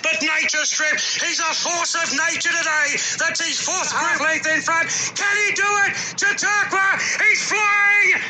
[0.00, 0.96] but nature strip.
[0.96, 2.96] He's a force of nature today.
[3.20, 4.88] That's his fourth group length in front.
[5.12, 5.92] Can he do it?
[6.16, 6.96] Chautauqua,
[7.28, 8.22] he's flying.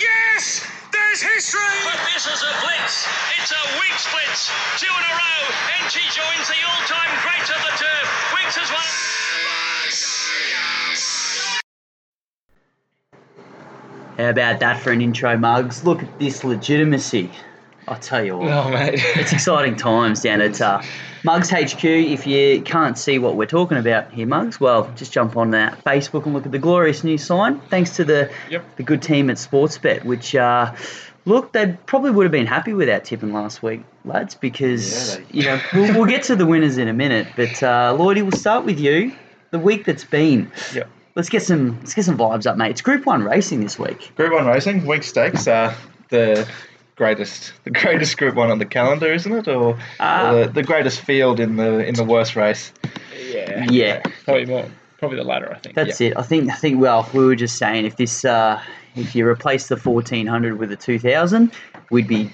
[0.00, 1.60] Yes, there's history.
[1.84, 3.04] But this is a blitz.
[3.36, 4.48] It's a Winx blitz.
[4.80, 5.42] Two in a row,
[5.76, 8.06] and she joins the all-time greats of the turf.
[8.32, 8.86] Winx has won.
[14.16, 15.82] How about that for an intro, Mugs?
[15.82, 17.30] Look at this legitimacy.
[17.90, 18.48] I'll tell you what.
[18.50, 18.94] Oh, mate.
[19.16, 20.80] It's exciting times down at uh,
[21.24, 21.84] Mugs HQ.
[21.84, 25.82] If you can't see what we're talking about here, Mugs, well, just jump on that
[25.84, 27.58] Facebook and look at the glorious new sign.
[27.62, 28.76] Thanks to the Yep.
[28.76, 30.72] the good team at Sportsbet, which uh,
[31.24, 35.24] look, they probably would have been happy with our tipping last week, lads, because Yeah,
[35.32, 37.26] you know we'll, we'll get to the winners in a minute.
[37.34, 39.12] But uh, Lloydie, we'll start with you.
[39.50, 40.52] The week that's been.
[40.72, 40.88] Yep.
[41.16, 42.70] Let's get some let's get some vibes up, mate.
[42.70, 44.12] It's Group One racing this week.
[44.14, 45.74] Group One racing, week Stakes, uh,
[46.08, 46.48] the
[47.00, 49.48] greatest, the greatest Group One on the calendar, isn't it?
[49.48, 50.30] Or, Ah.
[50.32, 52.72] or the, the greatest field in the in the worst race.
[53.18, 53.64] Yeah.
[53.70, 54.02] Yeah.
[54.24, 54.66] Probably more.
[54.98, 55.74] Probably the latter, I think.
[55.74, 56.12] That's it.
[56.18, 56.50] I think.
[56.50, 56.78] I think.
[56.78, 58.60] Well, we were just saying if this, uh,
[58.96, 61.52] if you replace the fourteen hundred with a two thousand,
[61.90, 62.30] we'd be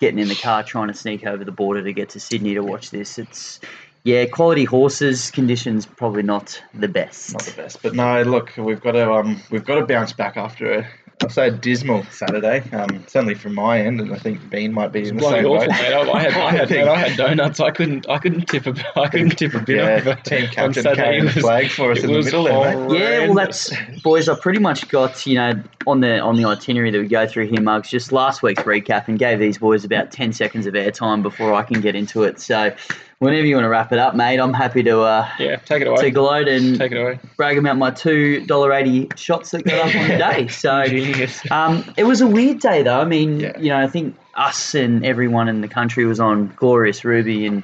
[0.00, 2.60] getting in the car trying to sneak over the border to get to Sydney to
[2.60, 3.18] watch this.
[3.18, 3.58] It's
[4.04, 7.32] yeah, quality horses, conditions probably not the best.
[7.32, 8.22] Not the best, but no.
[8.22, 10.88] Look, we've got to um, we've got to bounce back after a.
[11.22, 12.62] I'll say a dismal Saturday.
[12.72, 15.58] Um, certainly from my end, and I think Bean might be in the same awful,
[15.58, 15.68] boat.
[15.68, 15.92] mate.
[15.92, 17.60] I, I had, I had, think- mate, I had donuts.
[17.60, 20.14] I couldn't, I couldn't tip a, I couldn't tip a bit Yeah, over.
[20.22, 20.94] team captain Saturday.
[21.02, 22.98] carrying It the flag for us in the was middle there, mate.
[22.98, 23.70] Yeah, well, that's
[24.02, 24.28] boys.
[24.30, 27.48] I pretty much got you know on the on the itinerary that we go through
[27.48, 27.90] here, Mugs.
[27.90, 31.62] Just last week's recap and gave these boys about ten seconds of airtime before I
[31.64, 32.40] can get into it.
[32.40, 32.74] So,
[33.20, 35.56] whenever you want to wrap it up, mate, I'm happy to uh, yeah.
[35.56, 36.02] Take it away.
[36.02, 37.20] to gloat and Take it away.
[37.36, 40.48] brag about my two dollar eighty shots that got up on the day.
[40.50, 41.48] So Genius.
[41.50, 43.00] um, it was a weird day though.
[43.00, 43.58] I mean, Yeah.
[43.58, 47.62] you know, I think us and everyone in the country was on Glorious Ruby and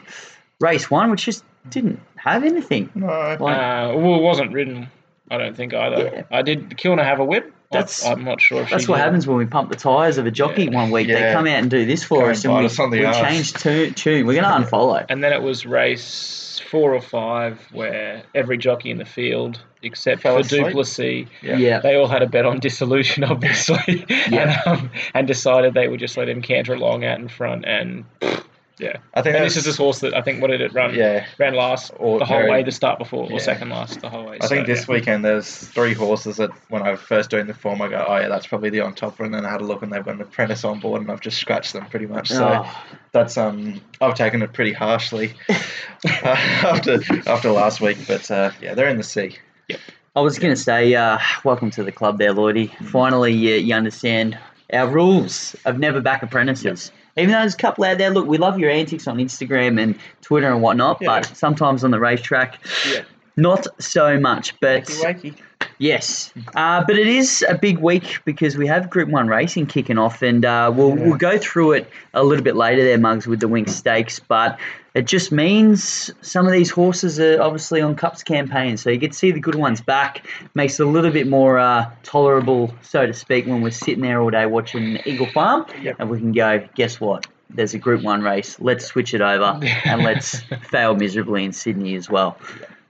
[0.60, 2.88] race one, which just didn't have anything.
[2.94, 4.88] No, Like, Uh, well, it wasn't ridden.
[5.30, 6.10] I don't think either.
[6.14, 6.22] Yeah.
[6.30, 7.52] I did Kilner have a whip?
[7.72, 8.62] I- That's- I'm not sure.
[8.62, 9.02] If that's what did.
[9.04, 10.70] happens when we pump the tyres of a jockey Yeah.
[10.76, 11.08] one week.
[11.08, 13.52] They come out and do this for Come us, and and we, us we change
[13.54, 14.26] tu- tune.
[14.26, 15.04] We're going to unfollow.
[15.08, 20.22] And then it was race four or five where every jockey in the field, except
[20.22, 20.66] Fell for asleep.
[20.66, 21.56] Duplessis, Yeah.
[21.58, 21.78] Yeah.
[21.80, 24.62] they all had a bet on dissolution, obviously, Yeah.
[24.66, 27.64] and, um, and decided they would just let him canter along out in front.
[27.66, 28.04] And
[28.78, 30.94] yeah, I think and this is this horse that I think what did it run?
[30.94, 31.24] Yeah.
[31.38, 33.36] ran last Or the whole very- way the start before, yeah.
[33.36, 34.38] or second last the whole way.
[34.40, 34.94] I think so, this yeah.
[34.94, 38.16] weekend there's three horses that when I was first doing the form, I go, oh
[38.18, 39.26] yeah, that's probably the on top one.
[39.26, 41.20] and then I had a look and they've got an apprentice on board, and I've
[41.20, 42.28] just scratched them pretty much.
[42.28, 42.84] So Oh.
[43.12, 45.54] that's um, I've taken it pretty harshly uh,
[46.04, 49.36] after after last week, but uh, yeah, they're in the sea.
[49.68, 49.80] Yep.
[50.14, 52.74] I was going to say, uh, welcome to the club there, Lloydie.
[52.86, 54.38] Finally, you, you understand
[54.72, 56.90] our rules of never back apprentices.
[57.16, 59.98] Even though there's a couple out there, look, we love your antics on Instagram and
[60.22, 61.20] Twitter and whatnot, Yeah.
[61.20, 62.58] but sometimes on the racetrack,
[62.90, 63.00] Yeah.
[63.36, 64.54] not so much.
[64.60, 65.34] But Wakey, wakey.
[65.78, 69.98] yes, uh, but it is a big week because we have Group One racing kicking
[69.98, 73.40] off, and uh, we'll we'll go through it a little bit later there, Mugs, with
[73.40, 74.18] the Winx Stakes.
[74.20, 74.58] But
[74.96, 79.12] it just means some of these horses are obviously on Cups campaigns, so you get
[79.12, 80.26] to see the good ones back.
[80.54, 84.22] Makes it a little bit more uh, tolerable, so to speak, when we're sitting there
[84.22, 85.96] all day watching Eagle Farm, Yep.
[85.98, 87.26] and we can go, guess what?
[87.50, 88.58] There's a Group One race.
[88.58, 90.40] Let's switch it over and let's
[90.70, 92.38] fail miserably in Sydney as well.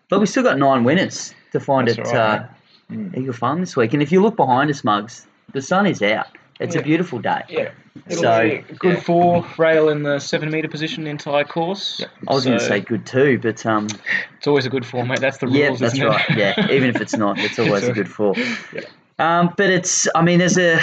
[0.09, 2.47] But we still got nine winners to find That's at right, uh.
[2.93, 3.19] Mm.
[3.19, 3.95] Eagle Farm this week.
[3.95, 6.29] And if you look behind us, Mugs, the sun is out.
[6.59, 7.43] It's a beautiful day.
[7.49, 7.71] Yeah.
[8.09, 12.03] It'll So- be a good four rail in the seven metre position the entire course.
[12.29, 13.89] I was going to say good too, but um,
[14.39, 15.21] it's always a good four, mate.
[15.21, 15.59] That's the rules.
[15.59, 16.09] yeah, that's isn't it?
[16.09, 16.37] right.
[16.37, 18.35] Yeah, even if it's not, it's always a good four.
[18.73, 18.81] Yeah.
[19.19, 20.79] Um, but it's, I mean, there's a.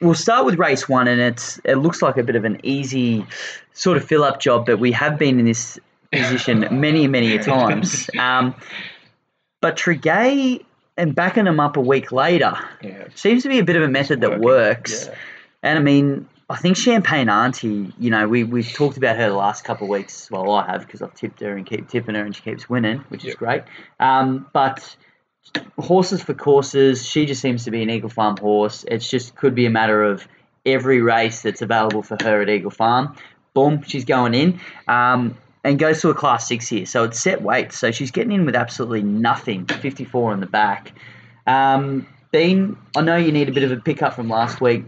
[0.00, 3.24] We'll start with race one, and it's it looks like a bit of an easy
[3.72, 5.78] sort of fill up job, but we have been in this
[6.10, 8.10] position many, many times.
[8.18, 8.54] Um,
[9.60, 10.64] but Tregay
[10.96, 13.04] and backing them up a week later Yeah.
[13.14, 14.44] seems to be a bit of a method that working.
[14.44, 15.06] works.
[15.06, 15.14] Yeah.
[15.62, 19.34] And I mean, I think Champagne Auntie, you know, we, we've talked about her the
[19.36, 20.30] last couple of weeks.
[20.30, 22.98] Well, I have because I've tipped her and keep tipping her and she keeps winning,
[23.08, 23.62] which is great.
[23.98, 24.94] Um, but
[25.78, 28.84] horses for courses, she just seems to be an Eagle Farm horse.
[28.88, 30.26] It's just could be a matter of
[30.66, 33.16] every race that's available for her at Eagle Farm.
[33.54, 34.60] Boom, she's going in.
[34.88, 36.86] Um, and goes to a class six here.
[36.86, 37.72] So it's set weight.
[37.72, 39.66] So she's getting in with absolutely nothing.
[39.66, 40.92] 54 on the back.
[41.46, 44.84] Um, Bean, I know you need a bit of a pickup from last week.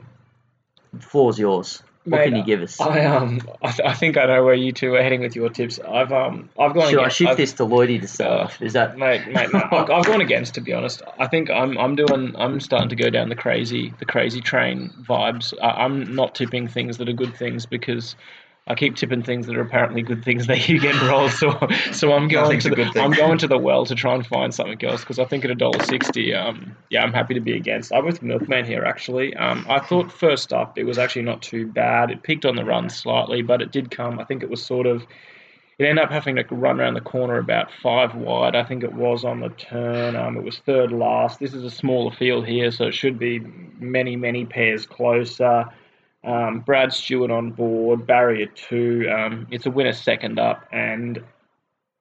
[0.92, 1.82] The floor's yours.
[2.04, 2.78] What Mate, can you give us?
[2.82, 5.48] I um, I, th- I think I know where you two are heading with your
[5.48, 5.78] tips.
[5.78, 6.90] I've um, I've gone.
[6.90, 8.60] Should I against- shift I've- this to Lloydie to start Uh, off?
[8.60, 10.52] Is that Mate, mate, no, I've, I've gone against.
[10.56, 13.94] To be honest, I think I'm I'm doing I'm starting to go down the crazy
[14.00, 15.54] the crazy train vibes.
[15.62, 18.16] I, I'm not tipping things that are good things because
[18.66, 21.32] I keep tipping things that are apparently good things that you get rolled.
[21.32, 21.50] So
[21.92, 22.96] so I'm going Nothing's to the, good.
[22.96, 25.50] I'm going to the well to try and find something else because I think at
[25.50, 27.92] a dollar sixty, um, yeah, I'm happy to be against.
[27.92, 29.36] I'm with Milkman here actually.
[29.36, 32.10] Um, I thought first up it was actually not too bad.
[32.10, 34.18] It peaked on the run slightly, but it did come.
[34.18, 35.04] I think it was sort of.
[35.76, 38.54] It ended up having to run around the corner about five wide.
[38.54, 40.14] I think it was on the turn.
[40.14, 41.40] Um, it was third last.
[41.40, 43.40] This is a smaller field here, so it should be
[43.80, 45.66] many, many pairs closer.
[46.24, 49.08] Um, Brad Stewart on board, barrier two.
[49.10, 51.22] Um, it's a winner second up, and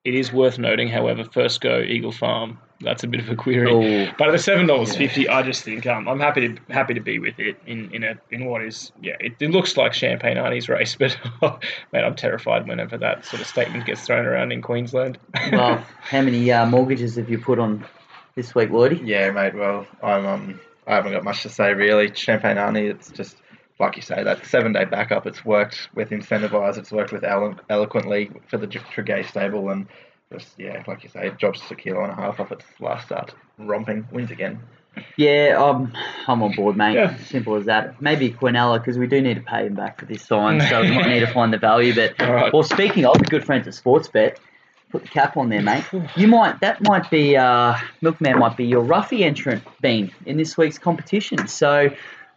[0.06, 2.60] it is worth noting, however, first go Eagle Farm.
[2.82, 3.72] That's a bit of a query.
[3.72, 4.14] Oh.
[4.18, 7.00] But at the seven dollars fifty, I just think um, I'm happy to happy to
[7.00, 10.36] be with it in in a in what is yeah it, it looks like Champagne
[10.36, 10.96] Arnie's race,
[11.42, 15.18] but man, I'm terrified whenever that sort of statement gets thrown around in Queensland.
[15.52, 17.86] Well, how many uh, mortgages have you put on
[18.36, 19.02] this week, Lloydie?
[19.06, 19.56] Yeah, mate.
[19.56, 22.14] Well, I'm um, I haven't got much to say really.
[22.14, 23.38] Champagne Arnie, it's just
[23.80, 25.26] like you say that seven day backup.
[25.26, 26.78] It's worked with Incentivize.
[26.78, 29.88] It's worked with elo- eloquently for the Tregay stable, and
[30.32, 33.08] just yeah, like you say, it drops a kilo and a half off its last
[33.08, 33.34] start.
[33.58, 34.62] Romping wins again.
[35.18, 35.92] Yeah, I'm,
[36.28, 36.94] I'm on board, mate.
[36.94, 37.18] Yeah.
[37.18, 38.00] Simple as that.
[38.00, 40.92] Maybe Quinella, because we do need to pay him back for this sign, so we
[40.92, 41.96] might need to find the value.
[41.96, 42.54] But All right.
[42.54, 44.38] well, speaking of the good friends at Sportsbet,
[44.92, 45.84] put the cap on there, mate.
[46.16, 50.58] You might that might be uh, Milkman might be your roughy entrant bean in this
[50.58, 51.48] week's competition.
[51.48, 51.90] So.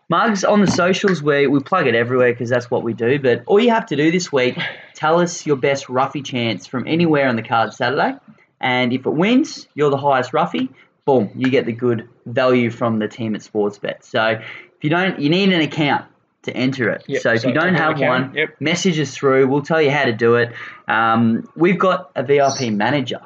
[0.08, 3.18] Mugs on the socials where we plug it everywhere because that's what we do.
[3.18, 4.56] But all you have to do this week,
[4.94, 8.16] tell us your best roughy chance from anywhere on the card Saturday,
[8.60, 10.68] and if it wins, you're the highest roughy.
[11.04, 14.04] Boom, you get the good value from the team at Sportsbet.
[14.04, 16.04] So if you don't, you need an account
[16.42, 17.04] to enter it.
[17.06, 18.60] Yep, so if so you don't have account, one, yep.
[18.60, 19.48] message us through.
[19.48, 20.52] We'll tell you how to do it.
[20.88, 23.20] Um, we've got a VIP manager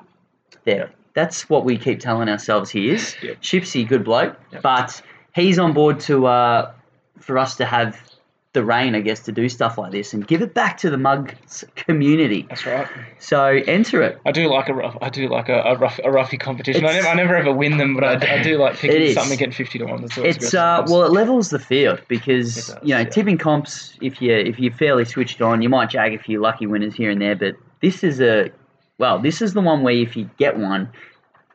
[0.64, 0.90] there.
[1.14, 3.16] That's what we keep telling ourselves he is.
[3.22, 3.40] Yep.
[3.42, 5.02] Shipsy, good bloke, but
[5.34, 6.72] he's on board to uh,
[7.18, 7.98] for us to have
[8.52, 10.98] the reign, I guess, to do stuff like this and give it back to the
[10.98, 12.46] mugs community.
[12.48, 12.88] That's right.
[13.20, 14.20] So enter it.
[14.26, 14.98] I do like a rough.
[15.00, 16.84] I do like a, a rough a roughy competition.
[16.84, 19.14] I never, I never ever win them, but I, I do like picking is.
[19.14, 20.00] something getting fifty to one.
[20.00, 20.58] That's It's good.
[20.58, 23.04] uh, well, it levels the field because does, you know yeah.
[23.04, 23.96] tipping comps.
[24.00, 27.10] If you if you're fairly switched on, you might jag a few lucky winners here
[27.10, 27.36] and there.
[27.36, 28.50] But this is a
[28.98, 30.90] well, this is the one where if you get one,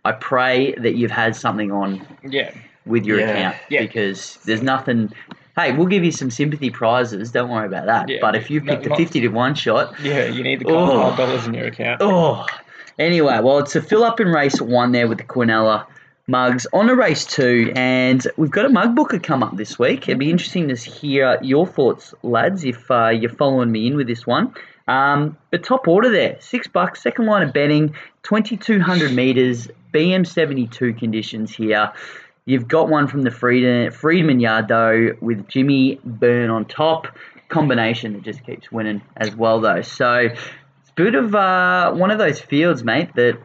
[0.06, 2.54] I pray that you've had something on yeah.
[2.86, 3.30] With your Yeah.
[3.30, 3.82] account Yeah.
[3.82, 5.12] because there's nothing.
[5.58, 7.32] Hey, we'll give you some sympathy prizes.
[7.32, 8.10] Don't worry about that.
[8.10, 10.66] Yeah, but if you've no, picked a fifty to one shot, Yeah, you need the
[10.66, 10.70] Oh.
[10.88, 12.02] cold hard dollars in your account.
[12.02, 12.46] Oh,
[13.00, 15.86] anyway, well, it's a fill up in race one there with the Quinella
[16.28, 20.10] mugs on to race two, and we've got a mug booker come up this week.
[20.10, 24.08] It'd be interesting to hear your thoughts, lads, if uh, you're following me in with
[24.08, 24.52] this one.
[24.88, 31.56] Um, but top order there, six bucks, second line of betting, 2200 meters, BM72 conditions
[31.56, 31.92] here.
[32.46, 37.08] You've got one from the Friedman, Friedman though with Jimmy Byrne on top.
[37.50, 39.82] Combination that just keeps winning as well, though.
[39.82, 43.40] So it's a bit of uh, one of those fields, mate, that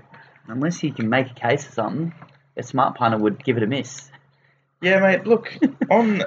[0.49, 2.15] unless you can make a case of something,
[2.57, 4.11] a smart punter would give it a miss.
[4.83, 5.27] Yeah, mate.
[5.27, 5.55] Look,
[5.91, 6.25] on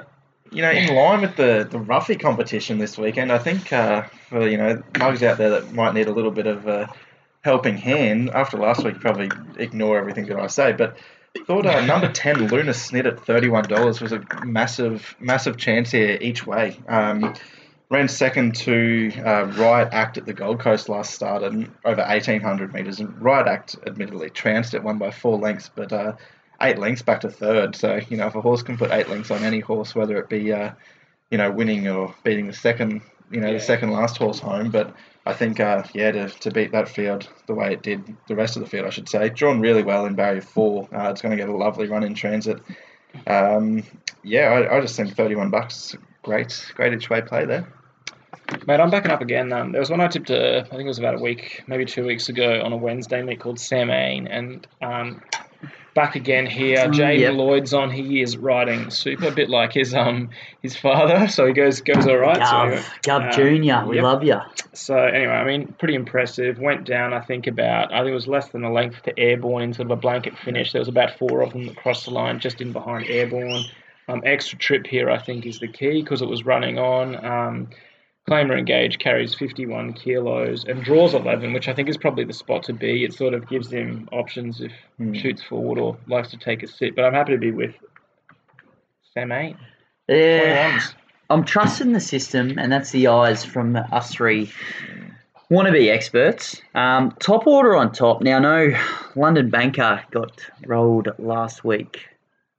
[0.50, 4.48] you know, in line with the the roughy competition this weekend, I think uh, for
[4.48, 6.88] you know mugs out there that might need a little bit of a
[7.42, 10.72] helping hand after last week, probably ignore everything that I say.
[10.72, 10.96] But
[11.40, 15.90] thought uh, number ten Luna Snit at thirty one dollars was a massive massive chance
[15.90, 16.78] here each way.
[16.88, 17.34] Um,
[17.90, 22.72] ran second to uh, Riot Act at the Gold Coast last start and over 1800
[22.72, 22.98] metres.
[22.98, 26.14] And Riot Act, admittedly, trounced it, won by four lengths, but uh,
[26.62, 27.76] eight lengths back to third.
[27.76, 30.28] So, you know, if a horse can put eight lengths on any horse, whether it
[30.28, 30.72] be, uh,
[31.30, 33.54] you know, winning or beating the second, you know, Yeah.
[33.54, 34.70] the second last horse home.
[34.70, 34.94] But
[35.26, 38.56] I think, uh, yeah, to, to beat that field the way it did, the rest
[38.56, 40.88] of the field, I should say, drawn really well in barrier four.
[40.94, 42.60] Uh, it's going to get a lovely run in transit.
[43.26, 43.84] Um,
[44.22, 47.72] yeah, I, I just think 31 bucks, great, great each way play there.
[48.66, 49.52] Mate, I'm backing up again.
[49.52, 51.86] Um, there was one I tipped, uh, I think it was about a week, maybe
[51.86, 54.26] two weeks ago on a Wednesday meet called Sam Ain.
[54.26, 55.22] And um,
[55.94, 56.78] back again here.
[56.78, 57.34] Mm, Jaden yep.
[57.34, 57.90] Lloyd's on.
[57.90, 60.30] He is riding super, a bit like his um
[60.62, 61.28] his father.
[61.28, 62.38] So he goes goes all right.
[62.38, 64.04] Gov, so, Gov uh, Junior, we yep.
[64.04, 64.40] love you.
[64.72, 66.58] So anyway, I mean, pretty impressive.
[66.58, 69.62] Went down, I think about, I think it was less than a length to Airborne
[69.62, 70.72] in sort of a blanket finish.
[70.72, 73.64] There was about four of them that crossed the line just in behind Airborne.
[74.06, 77.24] Um, extra trip here, I think, is the key because it was running on.
[77.24, 77.68] Um,
[78.28, 82.62] Claimer Engage carries 51 kilos and draws 11, which I think is probably the spot
[82.64, 83.04] to be.
[83.04, 85.12] It sort of gives him options if Hmm.
[85.12, 86.96] shoots forward or likes to take a sit.
[86.96, 87.74] But I'm happy to be with
[89.12, 89.56] Sam 8.
[90.08, 90.80] Yeah.
[91.30, 94.50] I'm trusting the system, and that's the eyes from us three
[95.50, 96.60] wannabe experts.
[96.74, 98.22] Um, top order on top.
[98.22, 98.74] Now, no,
[99.16, 102.06] London Banker got rolled last week.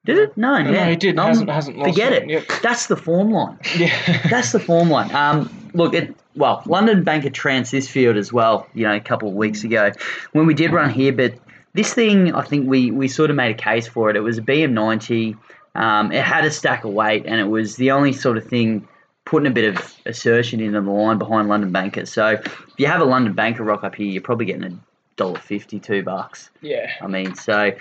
[0.06, 0.38] Did it?
[0.38, 0.90] No, No, yeah.
[0.90, 1.16] he did.
[1.16, 2.30] No, Hasn't- hasn't lost Forget it.
[2.30, 2.44] Yep.
[2.62, 3.58] That's the form line.
[3.78, 4.28] Yeah.
[4.30, 5.14] That's the form line.
[5.14, 8.68] Um, look, it well, London Banker trounced this field as well.
[8.74, 9.92] You know, a couple of weeks ago
[10.34, 11.34] when we did run here, but
[11.74, 14.16] this thing, I think we we sort of made a case for it.
[14.16, 15.38] It was a BM90.
[15.76, 18.88] Um, it had a stack of weight, and it was the only sort of thing
[19.26, 22.06] putting a bit of assertion into the line behind London Banker.
[22.06, 24.72] So if you have a London Banker rock up here, you're probably getting a
[25.18, 26.50] dollar fifty, two bucks.
[26.62, 26.92] Yeah.
[27.02, 27.72] I mean, so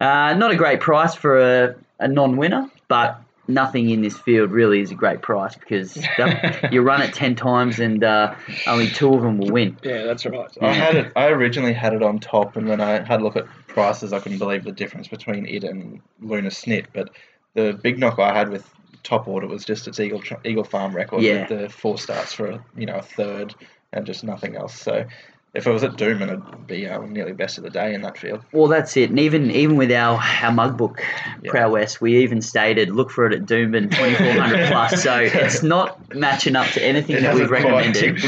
[0.00, 4.80] uh, not a great price for a, a non-winner, but nothing in this field really
[4.80, 8.34] is a great price because that- you run it ten times and uh,
[8.66, 9.76] only two of them will win.
[9.82, 10.48] Yeah, that's right.
[10.60, 11.12] I had it.
[11.16, 14.20] I originally had it on top, and when I had a look at prices, I
[14.20, 16.86] couldn't believe the difference between it and Luna Snit.
[16.92, 17.10] But
[17.54, 18.68] the big knock I had with
[19.02, 21.40] top order was just its Eagle Eagle Farm record Yeah.
[21.48, 23.54] with the four starts for you know a third
[23.92, 24.78] and just nothing else.
[24.80, 25.04] So
[25.52, 28.02] if it was at Doom, and it'd be uh, nearly best of the day in
[28.02, 28.40] that field.
[28.52, 29.10] Well, that's it.
[29.10, 31.02] And even even with our our mug book
[31.46, 35.02] prowess, we even stated look for it at Doomben twenty four hundred plus.
[35.02, 38.20] So it's not matching up to anything It that we've recommended.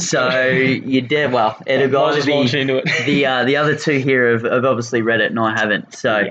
[0.00, 1.32] So you're dead.
[1.32, 3.06] Well, it'll Might either as well be into it.
[3.06, 5.94] the uh, the other two here have, have obviously read it and I haven't.
[5.94, 6.28] So,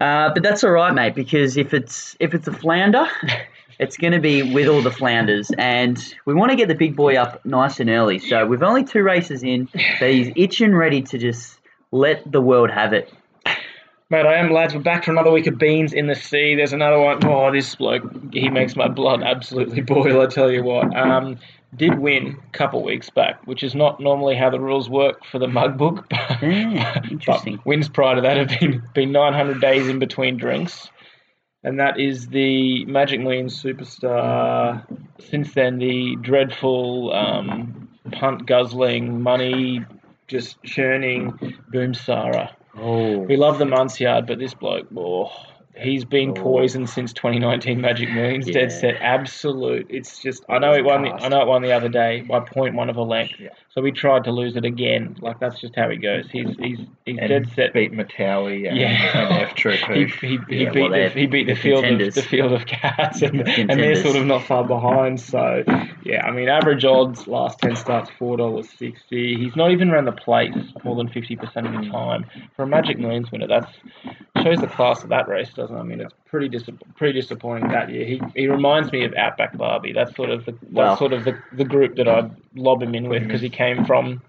[0.00, 1.14] uh, but that's all right, mate.
[1.14, 3.06] Because if it's if it's a flounder,
[3.78, 6.96] it's going to be with all the flounders, and we want to get the big
[6.96, 8.18] boy up nice and early.
[8.18, 9.68] So we've only two races in,
[10.00, 11.58] but he's itching ready to just
[11.92, 13.12] let the world have it.
[14.10, 14.74] Mate, I am, lads.
[14.74, 16.54] We're back for another week of beans in the sea.
[16.54, 17.22] There's another one.
[17.26, 20.96] Oh, this bloke, he makes my blood absolutely boil, I tell you what.
[20.96, 21.38] Um,
[21.76, 25.38] did win a couple weeks back, which is not normally how the rules work for
[25.38, 26.06] the mug book.
[26.10, 27.60] But, Yeah, interesting.
[27.66, 30.88] wins prior to that have been, been 900 days in between drinks.
[31.64, 34.84] And that is the Magic Millions superstar.
[35.18, 39.84] Since then, the dreadful um, punt guzzling, money
[40.28, 41.32] just churning
[41.72, 42.52] Boomsara.
[42.76, 45.32] Oh, We love the Muncyard, but this bloke, oh,
[45.76, 46.34] he's been Oh.
[46.42, 48.46] poisoned since 2019 Magic Millions.
[48.46, 48.52] Yeah.
[48.54, 49.86] Dead set, absolute.
[49.90, 51.02] It's just I know it won.
[51.02, 53.34] The, I know it won the other day by point one of a length.
[53.40, 53.48] Yeah.
[53.78, 55.16] So we tried to lose it again.
[55.20, 56.28] Like that's just how he goes.
[56.32, 57.72] He's he's he's and dead set.
[57.72, 59.16] beat Matawi and, Yeah.
[59.16, 59.78] and F Troop.
[59.88, 62.52] He, he, he Yeah, beat well, the, he beat the the field of the field
[62.54, 65.20] of cats and, and they're sort of not far behind.
[65.20, 65.62] So
[66.04, 69.36] yeah, I mean average odds last ten starts four dollars sixty.
[69.36, 71.92] He's not even around the place more than fifty percent of the hmm.
[71.92, 73.46] time for a Magic Millions winner.
[73.46, 73.70] That's
[74.42, 75.78] shows the class of that race, doesn't it?
[75.78, 78.04] I mean it's pretty dis- pretty disappointing that year.
[78.04, 79.92] He he reminds me of Outback Barbie.
[79.92, 83.08] That's sort of the that's sort of the, the group that I'd lob him in
[83.08, 84.22] with because he came from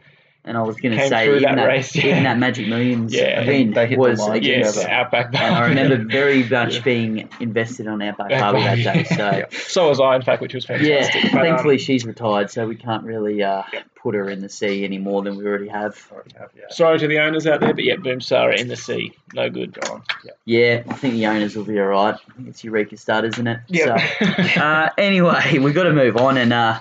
[0.46, 2.06] and I was going to say even that that, race, yeah.
[2.08, 4.48] even that Magic Millions Yeah, win they hit the was line against.
[4.48, 4.90] yes together.
[4.90, 5.46] Outback Barbie.
[5.46, 6.82] And I remember very much Yeah.
[6.82, 9.04] being invested on Outback Outback Barbie that day.
[9.04, 9.46] So Yeah.
[9.68, 11.22] So was I, in fact, which was Yeah, fantastic.
[11.34, 13.64] But, um, thankfully she's retired, so we can't really uh,
[13.96, 16.02] put her in the sea any more than we already have.
[16.12, 19.50] Already have, sorry to the owners out there, but yeah, Boomsara in the sea, no
[19.50, 19.74] good.
[19.74, 20.04] Go on.
[20.24, 20.32] Yeah.
[20.46, 22.16] Yeah, I think the owners will be all right.
[22.16, 23.60] I think it's Eureka Stud, isn't it?
[23.68, 23.98] Yeah.
[24.54, 26.80] So, uh, anyway, we've got to move on, and uh,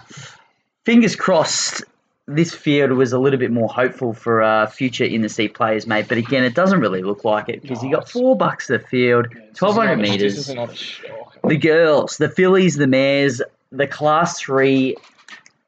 [0.85, 1.83] fingers crossed.
[2.31, 5.87] This field was a little bit more hopeful for uh, future in the sea players,
[5.87, 6.07] mate.
[6.09, 8.79] But again, it doesn't really look like it because you No, got four bucks the
[8.79, 10.35] field, twelve hundred meters.
[10.35, 11.39] This is another shock.
[11.49, 13.41] the girls, the fillies, the mares,
[13.73, 14.95] the class three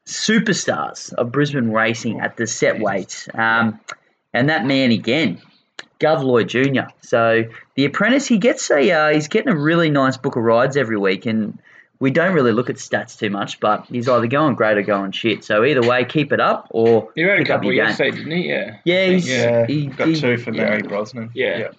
[0.05, 3.27] superstars of Brisbane racing at the set weight.
[3.33, 3.79] Um,
[4.33, 5.41] and that man again,
[5.99, 6.91] Gov Lloyd Jr.
[7.01, 7.43] So
[7.75, 10.97] the apprentice, he gets a, uh, he's getting a really nice book of rides every
[10.97, 11.59] week, and
[12.01, 15.11] we don't really look at stats too much, but he's either going great or going
[15.13, 15.45] shit.
[15.45, 17.89] So either way, keep it up or He had a couple your game.
[17.91, 18.49] yesterday, didn't he?
[18.49, 18.77] Yeah.
[18.83, 20.63] Yeah, he's, Yeah, he, got he- two for yeah.
[20.65, 21.29] Mary Brosnan.
[21.33, 21.69] Yeah.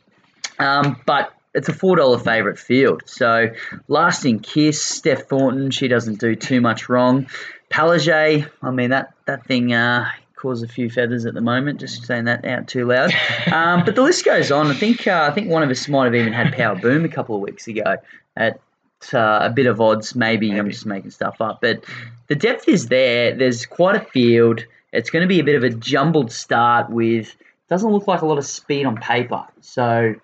[0.59, 3.03] Um, but it's a four dollar favourite field.
[3.07, 3.49] So
[3.89, 7.27] lasting kiss, Steph Thornton, she doesn't do too much wrong.
[7.71, 11.81] Palage, I mean that that thing uh, caused a few feathers at the moment.
[11.81, 13.13] Just saying that out too loud.
[13.53, 14.69] Um, but the list goes on.
[14.69, 17.09] I think uh, I think one of us might have even had Power Boom a
[17.09, 17.97] couple of weeks ago
[18.37, 18.61] at
[19.15, 20.15] uh, a bit of odds.
[20.15, 21.85] Maybe, I'm just making stuff up, but
[22.29, 23.35] the depth is there.
[23.35, 24.65] There's quite a field.
[24.93, 27.35] It's going to be a bit of a jumbled start with.
[27.69, 29.45] Doesn't look like a lot of speed on paper.
[29.63, 30.15] So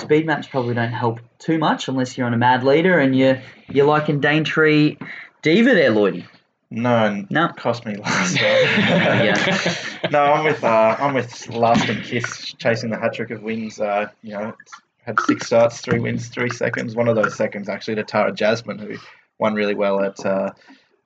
[0.00, 3.40] speed maps probably don't help too much unless you're on a mad leader and you're
[3.68, 4.96] you're liking Daintree
[5.42, 6.26] Diva there, Lloydie.
[6.70, 7.48] No, and No.
[7.48, 8.36] cost me last.
[8.40, 9.74] Yeah.
[10.10, 13.78] no, I'm with uh, I'm with Lasting Kiss chasing the hat trick of wins.
[13.80, 14.72] Uh, you know, it's
[15.06, 16.94] had six starts, three wins, three seconds.
[16.94, 18.96] One of those seconds actually to Tara Jasmine, who
[19.38, 20.24] won really well at.
[20.24, 20.50] Uh,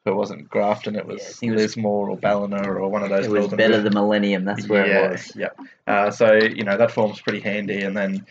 [0.03, 2.89] if it wasn't Grafton, it was Yeah, I think it was- Lismore or Ballina or
[2.89, 3.27] one of those.
[3.27, 5.37] It was better than Millennium, that's where yeah, it was.
[5.37, 5.49] Yeah.
[5.87, 8.25] Uh, so you know that form's pretty handy, and then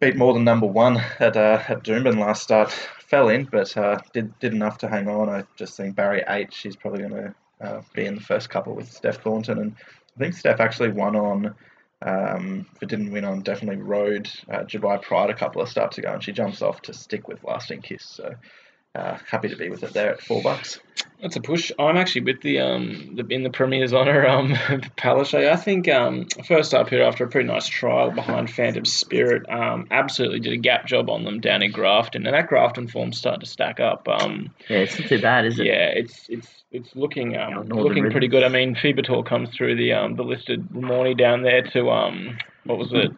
[0.00, 2.72] beat more than number one at uh, at Doomben last start.
[2.72, 5.28] Fell in, but uh, did did enough to hang on.
[5.28, 6.52] I just think Barry eight.
[6.52, 9.76] She's probably going to uh, be in the first couple with Steph Thornton, and
[10.16, 11.54] I think Steph actually won on.
[12.00, 14.64] Um, if it didn't win on, definitely rode uh,
[14.98, 18.04] Pride a couple of starts ago, and she jumps off to stick with Lasting Kiss.
[18.04, 18.34] So
[18.98, 20.80] uh, happy to be with it there at four bucks.
[21.22, 21.72] That's a push.
[21.78, 24.50] I'm actually with the um the, in the Premier's honour um
[24.96, 25.48] Palaszczuk.
[25.48, 29.86] I think um first up here after a pretty nice trial behind Phantom Spirit, um
[29.90, 33.40] absolutely did a gap job on them down in Grafton, and that Grafton form started
[33.40, 34.08] to stack up.
[34.08, 35.66] Um Yeah, it's not too bad, is it?
[35.66, 38.12] yeah, it's it's it's looking um Northern looking Rhythm.
[38.12, 38.44] pretty good.
[38.44, 42.78] I mean, Fibator comes through the um the listed Ramornie down there to um what
[42.78, 43.10] was it?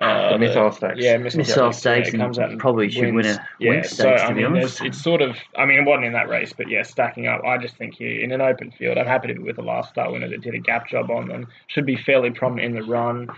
[0.00, 0.94] Uh, The Missile Stakes.
[0.98, 2.08] Yeah, Missile, Missile Stakes.
[2.08, 4.34] Stakes yeah, comes out and probably should win a Yeah, win so stakes, I to
[4.34, 4.80] be mean, honest.
[4.82, 5.36] it's sort of.
[5.56, 7.42] I mean, it wasn't in that race, but yeah, stacking up.
[7.44, 9.90] I just think here in an open field, I'm happy to be with the last
[9.90, 11.46] start winner that did a gap job on them.
[11.68, 13.28] Should be fairly prominent in the run,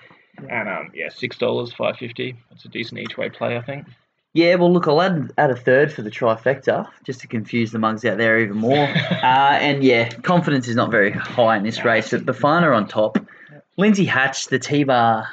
[0.49, 2.37] and um, yeah, six dollars, five fifty.
[2.51, 3.87] That's a decent each way play, I think.
[4.33, 7.81] Yeah, well, look, I'll add, add a third for the trifecta just to confuse the
[7.81, 8.85] mugs out there even more.
[9.11, 13.19] uh, and yeah, confidence is not very high in this race, but Bafana on top.
[13.77, 15.27] Lindsay Hatch, the T bar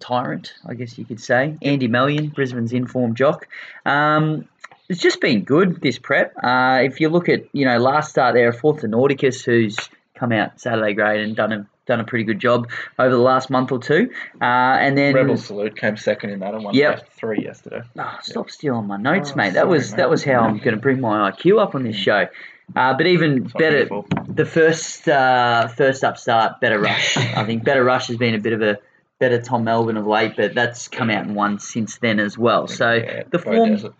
[0.00, 1.56] tyrant, I guess you could say.
[1.62, 3.46] Andy Mallyon, Brisbane's informed jock.
[3.84, 4.48] Um,
[4.88, 6.32] it's just been good this prep.
[6.42, 9.76] Uh, if you look at you know last start there, fourth to Nauticus, who's
[10.14, 13.48] come out Saturday grade and done a done a pretty good job over the last
[13.50, 14.10] month or two.
[14.40, 17.08] Uh, and then Rebel Salute came second in that and won Yep.
[17.12, 17.80] three yesterday.
[17.98, 19.54] Oh, stop stealing my notes, Oh, mate.
[19.54, 19.96] That sorry, was mate.
[19.96, 22.28] that was how I'm going to bring my IQ up on this show.
[22.76, 23.88] Uh, but even It's better,
[24.28, 27.16] the first uh, first up start, better rush.
[27.36, 28.78] I think better rush has been a bit of a
[29.18, 32.68] better Tom Melbourne of late, but that's come out and won since then as well.
[32.68, 33.94] So Yeah, the form,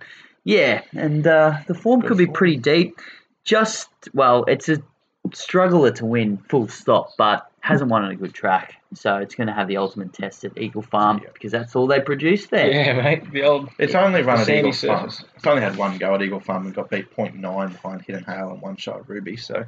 [0.45, 2.99] yeah, and uh, the form could be pretty deep.
[3.45, 4.83] Just well, it's a
[5.33, 8.75] struggler to win, full stop, but hasn't won on a good track.
[8.95, 11.31] So it's going to have the ultimate test at Eagle Farm Yeah.
[11.35, 12.71] because that's all they produce there.
[12.71, 13.31] Yeah, mate.
[13.31, 13.69] The old.
[13.79, 15.07] It's only run at sandy Eagle Farm.
[15.09, 18.50] It's only had one go at Eagle Farm and got beat 0.9 behind Hidden Hail
[18.53, 19.37] and one shot at Ruby.
[19.37, 19.65] So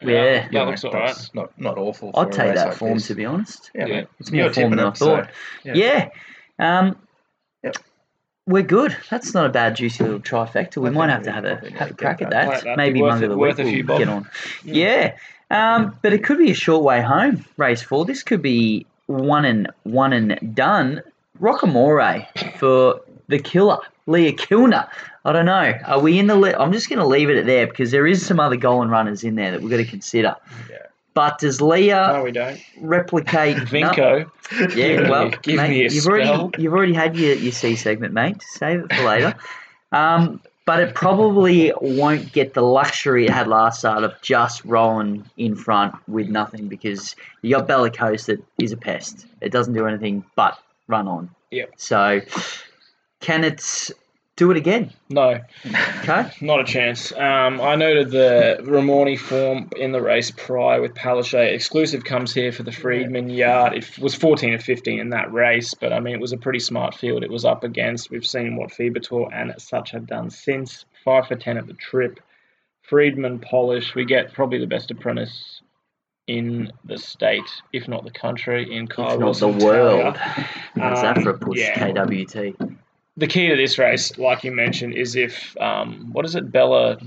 [0.00, 0.48] Yeah.
[0.52, 1.08] that looks alright.
[1.08, 2.12] that's not not awful.
[2.14, 3.06] I'll for a take race that like form this.
[3.08, 3.70] to be honest.
[3.74, 4.02] Yeah, Yeah.
[4.20, 5.30] It's more form than I it, so, thought.
[5.64, 5.74] yeah.
[5.74, 6.78] Yeah.
[6.78, 6.96] Um,
[7.64, 7.76] Yep.
[8.46, 8.96] We're good.
[9.10, 10.78] That's not a bad juicy little trifecta.
[10.78, 12.64] We I might think have to have a have a crack at that.
[12.64, 12.76] that.
[12.76, 14.16] Maybe be worth mug it- of the week a few will get bob.
[14.16, 14.30] on.
[14.64, 15.16] Yeah.
[15.50, 17.44] Um, but it could be a short way home.
[17.56, 18.04] Race four.
[18.04, 21.02] This could be one and one and done.
[21.40, 22.26] Rockamore
[22.58, 24.88] for the killer, Leah Kilner.
[25.24, 25.74] I don't know.
[25.86, 26.36] Are we in the?
[26.36, 28.90] Le- I'm just going to leave it at there because there is some other Gollan
[28.90, 30.36] runners in there that we've got to consider.
[30.70, 30.76] Yeah.
[31.14, 32.60] But does Leah No, we don't.
[32.78, 33.64] replicate No.
[33.64, 34.30] Vinco.
[34.76, 36.14] Yeah, well, Give mate, me a you've spell.
[36.42, 38.40] already you've already had your, your C segment, mate.
[38.42, 39.34] Save it for later.
[39.92, 45.28] Um, but it probably won't get the luxury it had last start of just rolling
[45.36, 49.26] in front with nothing because you got Bellicose that is a pest.
[49.40, 50.56] It doesn't do anything but
[50.86, 51.28] run on.
[51.50, 51.72] Yep.
[51.76, 52.20] So
[53.18, 53.90] can it
[54.40, 54.90] do it again?
[55.10, 55.38] No,
[56.02, 56.30] Okay.
[56.40, 57.12] not a chance.
[57.12, 61.52] Um, I noted the Ramornie form in the race prior with Palaszczuk.
[61.52, 63.74] Exclusive comes here for the Friedman yard.
[63.74, 66.58] It was 14 and 15 in that race, but I mean, it was a pretty
[66.60, 68.10] smart field it was up against.
[68.10, 70.86] We've seen what Fibator and such have done since.
[71.04, 72.18] 5 for 10 at the trip.
[72.82, 73.94] Friedman polish.
[73.94, 75.60] We get probably the best apprentice
[76.26, 80.14] in the state, if not the country, in Kyle If not the world.
[80.14, 80.46] Talia.
[80.76, 81.78] How's that Um, for a push, yeah.
[81.78, 82.56] KWT?
[83.20, 86.98] The key to this race, like you mentioned, is if um, what is it, Bella,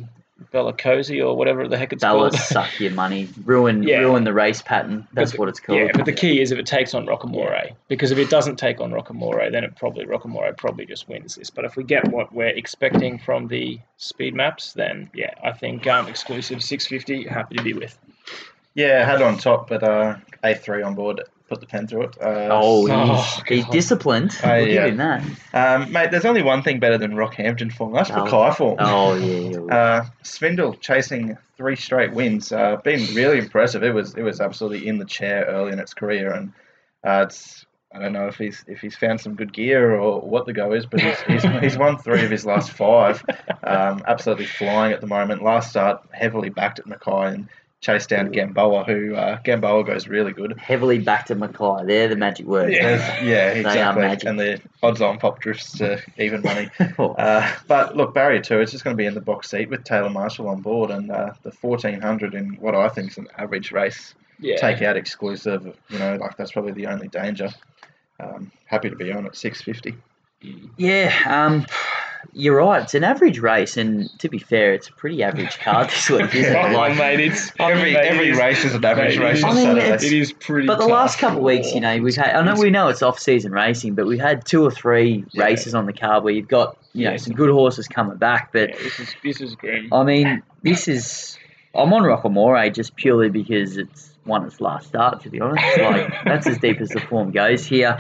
[0.52, 2.40] Bella Cozy or whatever the heck it's Bella called.
[2.42, 4.00] suck your money, ruin Yeah.
[4.00, 5.08] ruin the race pattern.
[5.14, 5.80] That's But what it's called.
[5.80, 8.80] Yeah, but the key is if it takes on Rockamore, because if it doesn't take
[8.80, 11.50] on Rockamore, then it probably Rockamore probably just wins this.
[11.50, 15.88] But if we get what we're expecting from the speed maps, then yeah, I think
[15.88, 17.98] um, exclusive 650, happy to be with.
[18.76, 21.22] Yeah, had on top, but uh, A3 on board,
[21.54, 22.18] put the pen through it.
[22.22, 24.36] Uh, Oh, Oh, he's, he's disciplined.
[24.44, 24.74] Oh, we'll yeah.
[24.90, 25.24] give him that.
[25.54, 27.94] Um, mate, there's only one thing better than Rockhampton form.
[27.94, 28.24] That's Oh.
[28.26, 28.78] Mackay form.
[28.80, 29.50] Oh yeah.
[29.50, 29.60] yeah.
[29.74, 32.52] Uh, Swindle chasing three straight wins.
[32.52, 33.84] Uh, been really impressive.
[33.84, 36.54] It was it was absolutely in the chair early in its career, and
[37.04, 40.46] uh, it's I don't know if he's if he's found some good gear or what
[40.48, 43.24] the go is, but he's he's, he's won three of his last five.
[43.64, 45.44] Um, absolutely flying at the moment.
[45.44, 47.48] Last start heavily backed at Mackay and
[47.84, 50.58] chased down Gamboa, who uh, Gamboa goes really good.
[50.58, 51.86] Heavily back to Mackay.
[51.86, 52.74] They're the magic words.
[52.74, 52.96] Yeah.
[52.98, 54.02] There's- yeah, are exactly.
[54.02, 54.30] magic.
[54.30, 56.70] And the odds on pop drifts to even money.
[56.98, 59.84] Uh, but look, barrier two, it's just going to be in the box seat with
[59.84, 63.28] Taylor Marshall on board, and uh, the fourteen hundred in what I think is an
[63.38, 64.16] average race.
[64.40, 67.50] Yeah, Take out exclusive, you know, like that's probably the only danger.
[68.20, 69.96] Um, happy to be on at six fifty.
[70.78, 71.14] yeah.
[71.26, 71.66] Um,
[72.32, 72.82] you're right.
[72.84, 76.34] It's an average race, and to be fair, it's a pretty average card this week,
[76.34, 76.76] isn't Come it?
[76.78, 79.44] Like, mate, it's Every mate, every it is- race is an average mate, race is-
[79.44, 79.86] on I mean, Saturday.
[79.88, 80.68] it's- It is pretty.
[80.68, 80.92] but the tough.
[80.92, 82.36] last couple of weeks, you know, we've had.
[82.36, 85.44] I know we know it's off-season racing, but we've had two or three Yeah.
[85.44, 87.18] races on the card where you've got, you know, Yeah.
[87.18, 88.50] some good horses coming back.
[88.54, 89.90] But Yeah, this is this is grim.
[89.94, 91.38] I mean, this is.
[91.76, 95.22] I'm on Rockamore just purely because it's won its last start.
[95.24, 97.98] To be honest, like that's as deep as the form goes here.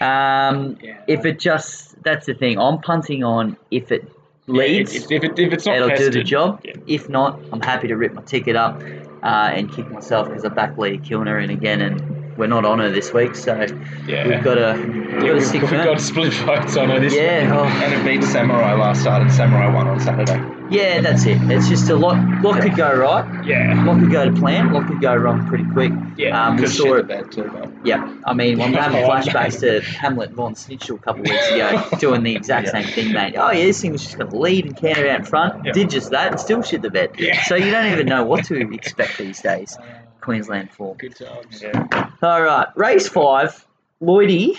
[0.00, 0.96] Um, Yeah.
[1.06, 2.58] if it just that's the thing.
[2.58, 4.10] I'm punting on if it
[4.46, 6.60] leads, if, if, it, if it's not it'll pested, do the job.
[6.64, 6.74] yeah.
[6.86, 8.80] If not, I'm happy to rip my ticket up
[9.22, 12.78] uh, and kick myself because I back Leah Kilner in again, and we're not on
[12.78, 13.66] her this week, so
[14.06, 14.26] Yeah.
[14.28, 15.84] we've got a we've Yeah, got to we've, we've firm.
[15.84, 19.32] got split votes on it this Yeah, oh, And it beat Samurai last start, and
[19.32, 20.40] Samurai won on Saturday.
[20.70, 21.38] yeah, that's it.
[21.50, 22.16] It's just a lot.
[22.42, 23.44] Lot could go right.
[23.44, 23.84] Yeah.
[23.84, 24.72] Lot could go to plan.
[24.72, 25.92] Lot could go wrong pretty quick.
[26.16, 26.48] Yeah.
[26.48, 27.06] Um, we saw it.
[27.08, 31.22] bed too, but Yeah, I mean, I'm having flashbacks to Hamlet Von Snitchell a couple
[31.22, 32.80] of weeks ago doing the exact Yeah.
[32.82, 33.34] same thing, mate.
[33.36, 35.64] Oh, yeah, this thing was just going to lead and canter out in front.
[35.64, 35.72] Yeah.
[35.72, 37.10] Did just that and still shit the bed.
[37.18, 37.42] Yeah.
[37.44, 39.76] So you don't even know what to expect these days.
[40.22, 40.96] Queensland form.
[40.98, 41.62] Good times.
[41.62, 42.08] yeah.
[42.22, 43.66] All right, race five,
[44.00, 44.56] Lloydie.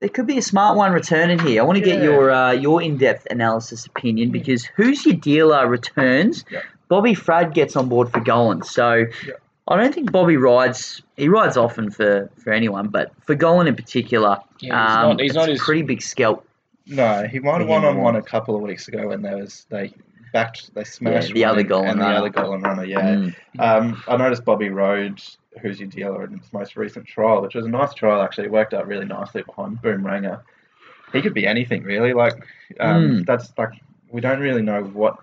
[0.00, 1.62] There could be a smart one returning here.
[1.62, 5.66] I want to get your uh, your in depth analysis opinion because who's your dealer
[5.66, 6.44] returns.
[6.50, 6.60] Yeah.
[6.88, 8.64] Bobby Frad gets on board for Gollan.
[8.64, 9.34] So Yeah.
[9.66, 11.00] I don't think Bobby rides.
[11.16, 15.20] He rides often for, for anyone, but for Gollan in particular, Yeah, he's um, not-
[15.20, 16.46] he's it's not a his- pretty big scalp.
[16.86, 18.16] No, he might have won on one one.
[18.16, 19.94] a couple of weeks ago when there was they
[20.34, 22.16] backed they smashed the other Gollan the runner.
[22.18, 22.84] other Gollan runner.
[22.84, 23.00] Yeah.
[23.00, 23.34] Mm.
[23.58, 27.64] Um, I noticed Bobby Rhodes, who's your dealer in his most recent trial, which was
[27.64, 28.46] a nice trial actually.
[28.46, 30.26] It worked out really nicely behind Boomerang.
[31.12, 32.12] He could be anything really.
[32.12, 32.34] Like
[32.80, 33.26] um, Mm.
[33.26, 33.70] that's like
[34.10, 35.18] we don't really know what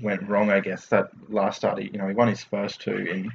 [0.00, 0.50] went wrong.
[0.50, 3.30] I guess that last start, you know, he won his first two in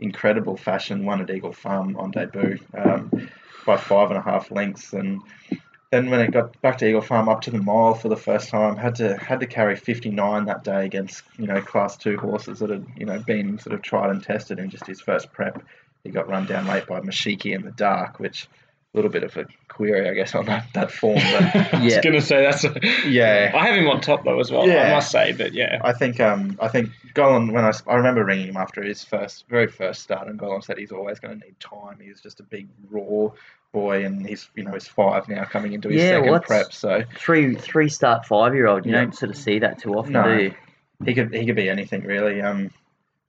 [0.00, 1.04] incredible fashion.
[1.04, 3.28] Won at Eagle Farm on debut um,
[3.66, 5.20] by five and a half lengths, and
[5.94, 8.48] then when it got back to Eagle Farm up to the mile for the first
[8.48, 12.58] time, had to had to carry 59 that day against you know class two horses
[12.58, 15.62] that had you know been sort of tried and tested in just his first prep.
[16.02, 18.48] He got run down late by Mashiki in the dark, which
[18.94, 22.20] little bit of a query I guess on that, that form, but I was gonna
[22.20, 22.64] say that's.
[22.64, 22.74] A,
[23.06, 23.50] Yeah.
[23.54, 24.66] I have him on top though as well.
[24.68, 24.88] Yeah.
[24.88, 25.80] I must say, but yeah.
[25.82, 29.46] I think um I think Gollan when I, I remember ringing him after his first
[29.48, 31.98] very first start and Gollan said he's always going to need time.
[32.00, 33.30] He's just a big raw
[33.72, 36.72] boy and he's you know he's five now coming into his Yeah, second well, prep
[36.72, 38.86] so Three three start five year old.
[38.86, 39.00] You Yeah.
[39.00, 40.22] don't sort of see that too often, No.
[40.36, 40.54] do you?
[41.04, 42.40] he could he could be anything really.
[42.40, 42.70] Um,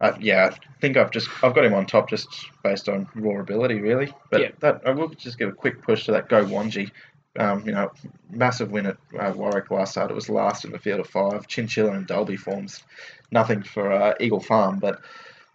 [0.02, 2.28] I, yeah, I think I've just I've got him on top just
[2.64, 4.14] based on raw ability really.
[4.30, 4.50] But Yeah.
[4.60, 6.92] that I will just give a quick push to that Go Wanji.
[7.38, 7.92] Um, you know,
[8.30, 10.10] massive win at uh, Warwick last start.
[10.10, 11.48] It was last in the field of five.
[11.48, 12.82] Chinchilla and Dalby forms
[13.30, 15.02] nothing for uh, Eagle Farm, but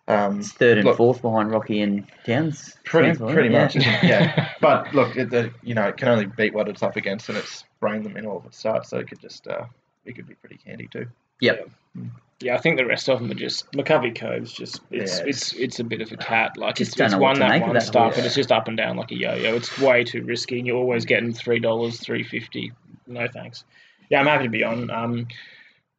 [0.07, 2.76] um, It's third and look, fourth behind Rocky and Towns.
[2.85, 3.62] Pretty, Townsville, pretty yeah.
[3.62, 4.05] much, isn't it?
[4.05, 4.48] yeah.
[4.61, 7.38] But look, it, the, you know, it can only beat what it's up against, and
[7.38, 9.64] it's spraying them in all of its starts, so it could just, uh,
[10.05, 11.07] it could be pretty handy too.
[11.40, 11.68] Yep.
[12.42, 15.53] Yeah, I think the rest of them are just McCovey Cove's just it's Yeah, it's
[15.55, 16.57] it's a bit of a cat.
[16.57, 18.14] Like Just it's, it's won that one that horse.
[18.16, 19.55] but it's just up and down like a yo-yo.
[19.57, 22.72] It's way too risky, and you're always getting three dollars, three fifty.
[23.07, 23.64] No thanks.
[24.09, 24.90] Yeah, I'm happy to be on.
[24.90, 25.29] Um,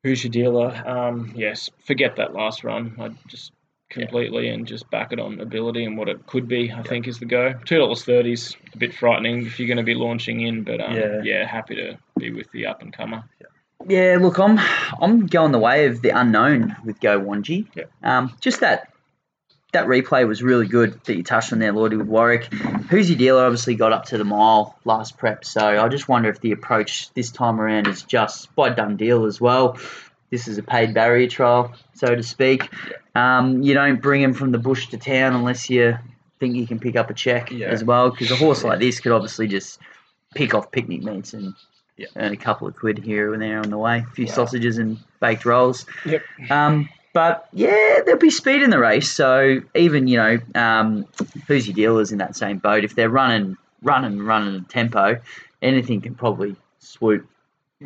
[0.03, 0.73] who's your dealer?
[0.85, 2.95] Um, yes, forget that last run.
[2.99, 3.51] I just
[3.91, 6.71] completely and just back it on ability and what it could be.
[6.71, 7.53] I think is the go.
[7.65, 10.95] Two dollars thirty's a bit frightening if you're going to be launching in, but um,
[10.95, 11.21] Yeah.
[11.23, 13.23] yeah, happy to be with the up and comer.
[13.39, 13.47] Yeah,
[13.87, 14.59] look, I'm
[15.01, 17.67] I'm going the way of the unknown with Go Wanji.
[17.75, 17.83] Yeah.
[18.03, 18.87] Um, just that
[19.73, 22.51] that replay was really good that you touched on there, Lordy, with Warwick.
[22.89, 23.45] Who's your dealer?
[23.45, 27.13] Obviously got up to the mile last prep, so I just wonder if the approach
[27.13, 29.77] this time around is just by done deal as well.
[30.29, 32.69] This is a paid barrier trial, so to speak.
[33.15, 35.97] Um, you don't bring him from the bush to town unless you
[36.39, 37.67] think you can pick up a check Yeah.
[37.67, 39.79] as well, because a horse like this could obviously just
[40.35, 41.53] pick off picnic meats and
[42.01, 42.07] Yeah.
[42.15, 43.99] earn a couple of quid here and there on the way.
[43.99, 44.33] A few Wow.
[44.33, 45.85] sausages and baked rolls.
[46.05, 46.23] Yep.
[46.49, 49.09] Um, but yeah, there'll be speed in the race.
[49.11, 51.05] So even you know, um,
[51.47, 52.83] who's your dealers in that same boat?
[52.83, 55.19] If they're running, running, running a tempo,
[55.61, 57.27] anything can probably swoop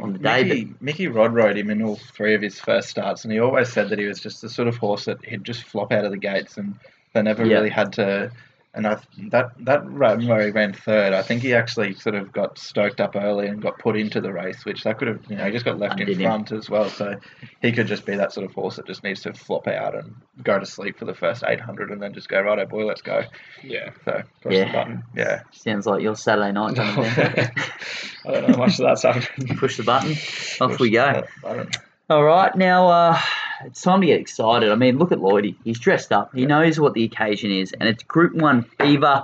[0.02, 0.44] on the day.
[0.44, 3.72] Mickey, Mickey Rod rode him in all three of his first starts, and he always
[3.72, 6.12] said that he was just the sort of horse that he'd just flop out of
[6.12, 6.76] the gates, and
[7.14, 7.56] they never Yeah.
[7.58, 8.32] really had to.
[8.76, 8.98] And I,
[9.30, 13.00] that that run where he ran third, I think he actually sort of got stoked
[13.00, 15.52] up early and got put into the race, which that could have, you know, he
[15.54, 16.24] just got left in Undid him.
[16.28, 16.90] front as well.
[16.90, 17.16] So
[17.62, 20.14] he could just be that sort of horse that just needs to flop out and
[20.44, 23.02] go to sleep for the first 800 and then just go, right, oh boy, let's
[23.02, 23.24] go.
[23.64, 23.92] Yeah.
[24.04, 24.66] So, Press Yeah.
[24.66, 25.04] the button.
[25.16, 25.42] yeah.
[25.54, 27.06] Sounds like your Saturday night, Jonathan.
[28.26, 29.56] I don't know how much of that's happening.
[29.58, 30.12] Push the button,
[30.60, 31.24] off we go.
[31.46, 31.78] I don't,
[32.10, 33.20] All right, now uh,
[33.64, 34.72] it's time to get excited.
[34.72, 35.56] I mean, look at Lloydie.
[35.64, 36.34] He's dressed up.
[36.36, 39.24] He knows what the occasion is, and it's Group One fever.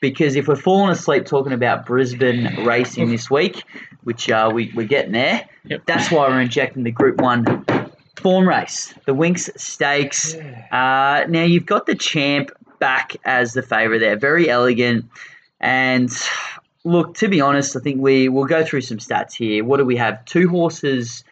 [0.00, 3.64] Because if we're falling asleep talking about Brisbane racing this week,
[4.04, 5.82] which uh, we, we're getting there, Yep.
[5.86, 7.64] that's why we're injecting the Group One
[8.16, 10.34] form race, the Winx Stakes.
[10.34, 15.06] Uh, now you've got the champ back as the favourite there, Verry Elleegant.
[15.60, 16.10] And
[16.84, 19.64] look, to be honest, I think we will go through some stats here.
[19.64, 20.24] What do we have?
[20.26, 21.24] Two horses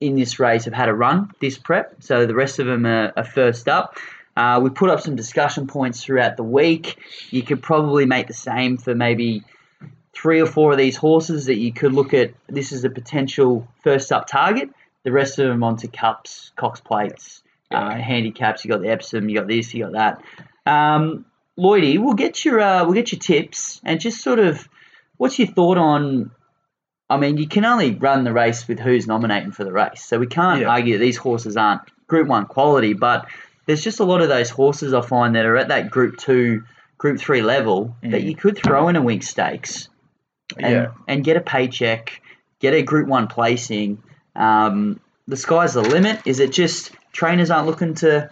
[0.00, 3.12] in this race have had a run this prep, so the rest of them are,
[3.16, 3.96] are first up.
[4.36, 6.96] Uh, we put up some discussion points throughout the week.
[7.30, 9.42] You could probably make the same for maybe
[10.14, 12.32] three or four of these horses that you could look at.
[12.48, 14.70] This is a potential first up target.
[15.02, 18.64] the rest of them onto cups, Cox plates, uh, handicaps.
[18.64, 20.70] You got the Epsom, you got this, you got that.
[20.70, 21.24] Um,
[21.58, 24.68] Lloydie, we'll get your uh, we'll get your tips and just sort of
[25.16, 26.30] what's your thought on.
[27.10, 30.18] I mean, you can only run the race with who's nominating for the race, so
[30.18, 30.68] we can't Yeah.
[30.68, 32.92] argue that these horses aren't Group One quality.
[32.94, 33.26] But
[33.66, 36.62] there's just a lot of those horses I find that are at that Group Two,
[36.98, 38.28] Group Three level that Mm.
[38.28, 39.88] you could throw in a Winx Stakes
[40.56, 40.86] and, yeah.
[41.08, 42.22] and get a paycheck,
[42.60, 43.98] get a Group One placing.
[44.36, 46.20] Um, the sky's the limit.
[46.24, 48.30] Is it just trainers aren't looking to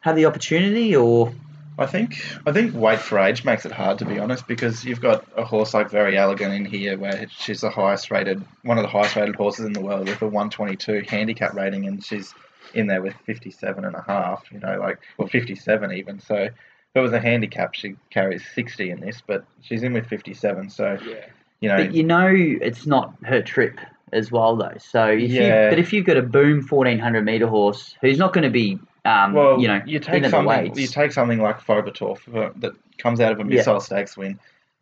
[0.00, 1.32] have the opportunity, or
[1.80, 5.00] I think I think weight for age makes it hard to be honest because you've
[5.00, 8.82] got a horse like Verry Elleegant in here where she's the highest rated one of
[8.82, 12.34] the highest rated horses in the world with a 122 handicap rating and she's
[12.74, 16.52] in there with 57 and a half you know like or 57 even so if
[16.94, 20.98] it was a handicap she carries 60 in this but she's in with 57 so
[21.02, 21.24] Yeah.
[21.60, 23.80] you know but you know it's not her trip
[24.12, 24.74] as well though.
[24.78, 25.70] So if you, Yeah.
[25.70, 29.34] but if you've got a boom 1400 meter horse who's not going to be, um,
[29.34, 30.78] well you know, you take something weights.
[30.78, 33.56] you take something like Fobertor that comes out of a Yeah.
[33.56, 34.38] missile stakes win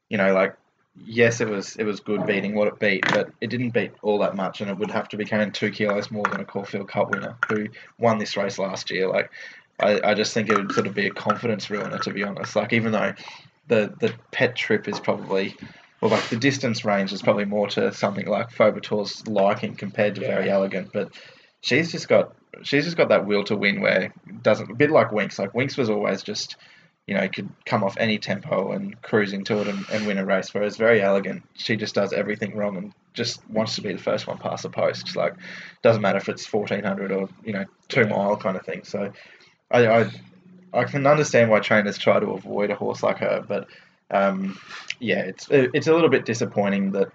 [0.08, 0.56] you know like
[1.04, 4.18] yes, it was it was good beating what it beat, but it didn't beat all
[4.18, 6.88] that much, and it would have to be carrying two kilos more than a Caulfield
[6.88, 9.08] Cup winner who won this race last year.
[9.08, 9.30] Like,
[9.80, 12.56] I, I just think it would sort of be a confidence ruiner, to be honest.
[12.56, 13.12] Like, even though
[13.68, 15.54] the the pet trip is probably
[16.00, 20.20] well, like the distance range is probably more to something like Fobertor's liking compared to
[20.22, 21.12] Verry Elleegant, but
[21.60, 24.90] she's just got she's just got that will to win where it doesn't a bit
[24.90, 25.38] like Winx.
[25.38, 26.56] Like Winx was always just
[27.08, 30.26] you know, could come off any tempo and cruise into it and, and win a
[30.26, 30.52] race.
[30.52, 34.26] Whereas Verry Elleegant, she just does everything wrong and just wants to be the first
[34.26, 35.16] one past the post.
[35.16, 35.32] Like,
[35.82, 38.84] doesn't matter if it's fourteen hundred or you know two mile kind of thing.
[38.84, 39.10] So,
[39.70, 40.10] I, I
[40.74, 43.68] I can understand why trainers try to avoid a horse like her, but
[44.10, 44.58] um,
[45.00, 47.10] yeah, it's it's a little bit disappointing that.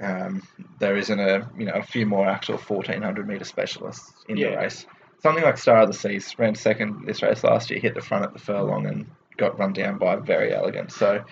[0.00, 0.42] Um,
[0.78, 4.56] there isn't a you know a few more actual fourteen hundred meter specialists in the
[4.56, 4.86] race
[5.26, 8.24] something like Star of the Seas ran second this race last year, hit the front
[8.24, 9.06] at the furlong and
[9.36, 10.92] got run down by Verry Elleegant.
[10.92, 11.24] So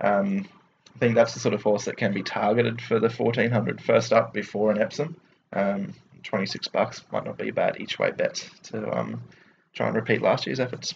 [0.00, 0.46] um,
[0.94, 4.12] I think that's the sort of horse that can be targeted for the 1400 first
[4.12, 5.16] up before an Epsom.
[5.52, 9.22] Um, 26 bucks might not be a bad each way bet to um,
[9.72, 10.94] try and repeat last year's efforts.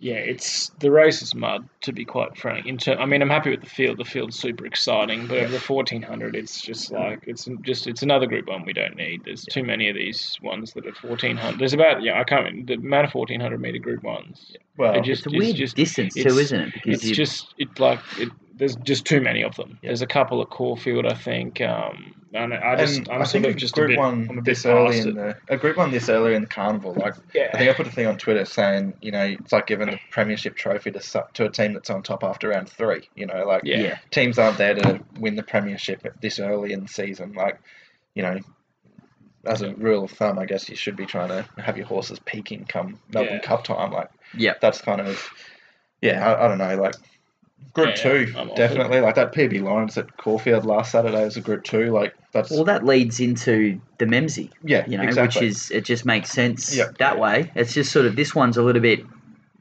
[0.00, 2.66] Yeah, it's the race is mud to be quite frank.
[2.66, 3.98] In ter- I mean, I'm happy with the field.
[3.98, 8.26] The field's super exciting, but over the 1400, it's just like it's just it's another
[8.26, 9.24] Group One we don't need.
[9.24, 11.58] There's too many of these ones that are 1400.
[11.58, 14.54] There's about yeah, I can't remember the amount of 1400 meter Group Ones.
[14.76, 16.74] Well, It just It's a weird just distance too, isn't it?
[16.74, 18.28] Because It's you, just it like it.
[18.58, 19.78] There's just too many of them.
[19.82, 19.88] Yeah.
[19.90, 21.60] There's a couple at Caulfield, I think.
[21.60, 23.98] Um, and I just and I'm I sort think of a just group a bit,
[23.98, 26.92] one I'm a this early in the a group one this early in the carnival,
[26.94, 27.50] like Yeah.
[27.54, 29.98] I think I put a thing on Twitter saying, you know, it's like giving the
[30.10, 33.08] premiership trophy to to a team that's on top after round three.
[33.14, 33.78] You know, like Yeah.
[33.78, 33.98] yeah.
[34.10, 37.32] teams aren't there to win the premiership this early in the season.
[37.32, 37.60] Like,
[38.14, 38.40] you know,
[39.46, 42.18] as a rule of thumb, I guess you should be trying to have your horses
[42.26, 43.38] peaking come Melbourne Yeah.
[43.40, 43.92] Cup time.
[43.92, 44.60] Like, Yep.
[44.60, 45.30] that's kind of,
[46.02, 46.94] yeah, I, I don't know, like.
[47.74, 49.00] Group Yeah, two, I'm definitely.
[49.00, 51.92] Like that PB Lawrence at Caulfield last Saturday was a group two.
[51.92, 55.42] Like that's Well, that leads into the Memsie, yeah, you know, exactly.
[55.46, 56.86] which is it just makes sense Yeah.
[56.98, 57.52] that way.
[57.54, 59.04] It's just sort of this one's a little bit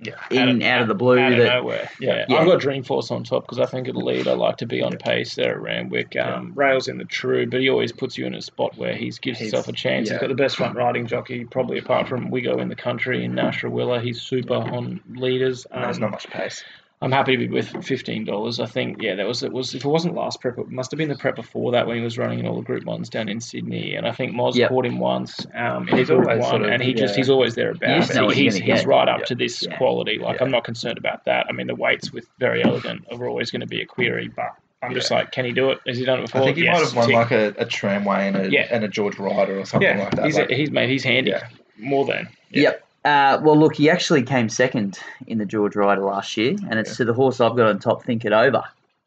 [0.02, 1.90] yeah, in out of the blue out of that nowhere.
[2.00, 2.16] Yeah.
[2.18, 2.26] Yeah.
[2.30, 2.38] Yeah.
[2.38, 4.28] I've got Dreamforce on top because I think it'll lead.
[4.28, 6.16] I like to be on pace there at Randwick.
[6.16, 9.06] Um, Rails in the true, but he always puts you in a spot where he
[9.06, 10.08] gives He's- himself a chance.
[10.08, 10.14] yeah.
[10.16, 13.34] He's got the best front riding jockey, probably apart from Wigo in the country in
[13.36, 14.02] Nash Rawiller.
[14.02, 15.68] He's super on leaders.
[15.72, 16.64] Um, there's not much pace.
[17.00, 18.60] I'm happy to be with fifteen dollars.
[18.60, 20.98] I think yeah, that was it was if it wasn't last prep, it must have
[20.98, 23.30] been the prep before that when he was running in all the Group Ones down
[23.30, 23.94] in Sydney.
[23.94, 24.70] And I think Moz Yep.
[24.70, 25.46] caught him once.
[25.54, 28.08] Um, in He's always One, sort of- and he just he's always You thereabouts.
[28.08, 29.26] just know he's he's right up Yeah.
[29.26, 29.78] to this Yeah.
[29.78, 30.18] quality.
[30.18, 30.46] Like Yeah.
[30.46, 31.46] I'm not concerned about that.
[31.48, 34.54] I mean the weights with Verry Elleegant are always going to be a query, but
[34.82, 35.80] I'm just like, can he do it?
[35.86, 36.42] Has he done it before?
[36.42, 37.16] I think he Yes, might have won tick.
[37.16, 38.68] like a, a tramway and a Yeah.
[38.72, 40.04] and a George Ryder or something yeah.
[40.04, 40.26] like that.
[40.26, 41.48] he's Like, he's made he's handy Yeah.
[41.78, 42.62] more than Yeah.
[42.64, 42.87] Yep.
[43.08, 46.90] Uh, well, look, he actually came second in the George Ryder last year, and it's
[46.92, 46.96] Yeah.
[46.98, 48.64] to the horse I've got on top, Think It Over,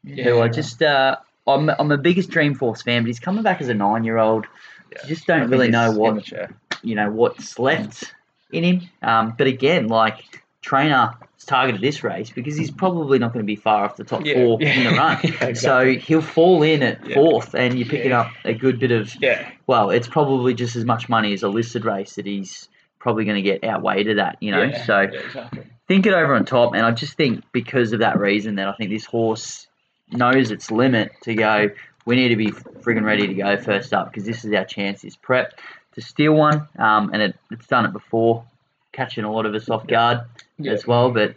[0.07, 3.69] who I just, uh, I'm, I'm a biggest Dreamforce fan, but he's coming back as
[3.69, 4.47] a nine-year-old.
[4.93, 4.99] Yeah.
[5.03, 6.51] You just don't really know what chair.
[6.83, 8.15] you know what's left
[8.53, 8.81] in him.
[9.03, 11.13] Um, but again, like trainer
[11.47, 14.35] targeted this race because he's probably not going to be far off the top Yeah.
[14.35, 14.73] four Yeah.
[14.73, 15.19] in the run.
[15.23, 17.17] Yeah, So he'll fall in at Yeah.
[17.17, 18.21] fourth, and you're picking Yeah.
[18.23, 19.49] up a good bit of yeah.
[19.67, 22.69] well, it's probably just as much money as a listed race that he's
[23.01, 24.63] probably going to get outweighed at that, you know.
[24.63, 24.85] yeah.
[24.85, 25.65] So yeah, exactly.
[25.89, 28.73] think it over on top, and I just think because of that reason that I
[28.75, 29.67] think this horse
[30.13, 31.71] knows its limit to go.
[32.07, 35.03] We need to be friggin' ready to go first up because this is our chance.
[35.03, 35.59] This prep
[35.95, 38.45] to steal one, um, and it, it's done it before,
[38.93, 40.21] catching a lot of us off guard
[40.59, 40.73] Yeah.
[40.73, 41.11] as well.
[41.11, 41.35] But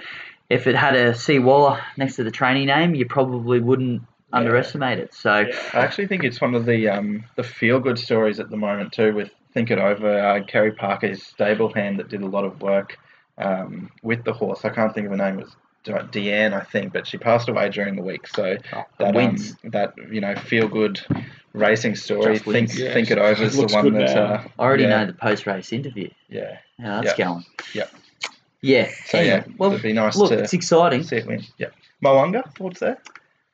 [0.50, 5.00] if it had a C Waller next to the training name, you probably wouldn't underestimate
[5.00, 5.14] it.
[5.14, 5.32] So.
[5.32, 8.94] I actually think it's one of the um, the feel good stories at the moment
[8.94, 9.14] too.
[9.14, 12.98] With Think It Over, uh, Kerry Parker's stable hand that did a lot of work
[13.38, 14.66] um, with the horse.
[14.66, 15.40] I can't think of her name.
[15.40, 18.28] It was De- Deanne, I think, but she passed away during the week.
[18.28, 21.02] So oh, that um, that you know feel good
[21.54, 22.36] racing story.
[22.36, 22.78] Just Think.
[22.78, 22.94] Yeah.
[22.94, 24.18] Think It Over is the one that.
[24.18, 24.90] Uh, I already yeah.
[24.90, 26.10] know the post race interview.
[26.30, 26.58] yeah.
[26.80, 27.46] How that's going.
[27.74, 27.92] Yep.
[28.62, 28.90] Yeah.
[29.06, 31.04] So anyway, yeah, well, it'd be nice look, to it's exciting.
[31.04, 31.44] see it win.
[31.58, 31.68] Yeah.
[32.04, 32.98] Moanga, thoughts there?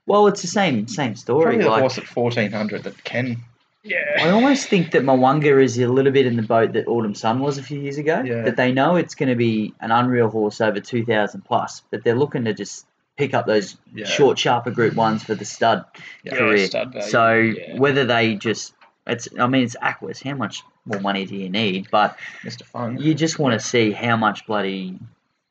[0.06, 1.44] Well, it's the same same story.
[1.44, 3.44] Probably the Like, horse at fourteen hundred that can.
[3.92, 4.32] I Yeah.
[4.34, 7.58] almost think that Mo'unga is a little bit in the boat that Autumn Sun was
[7.58, 8.22] a few years ago.
[8.26, 8.44] Yeah.
[8.44, 12.16] That they know it's going to be an unreal horse over 2,000 plus, but they're
[12.16, 12.86] looking to just
[13.18, 14.06] pick up those Yeah.
[14.06, 15.86] short, sharper group ones for the stud
[16.24, 16.36] Yeah.
[16.36, 16.68] career.
[16.68, 17.78] stud so yeah.
[17.78, 18.74] whether they just,
[19.08, 20.22] it's, I mean, it's Aquis.
[20.24, 21.88] How much more money do you need?
[21.92, 22.64] But Mr.
[22.64, 22.98] Fun.
[22.98, 24.98] you just want to see how much bloody,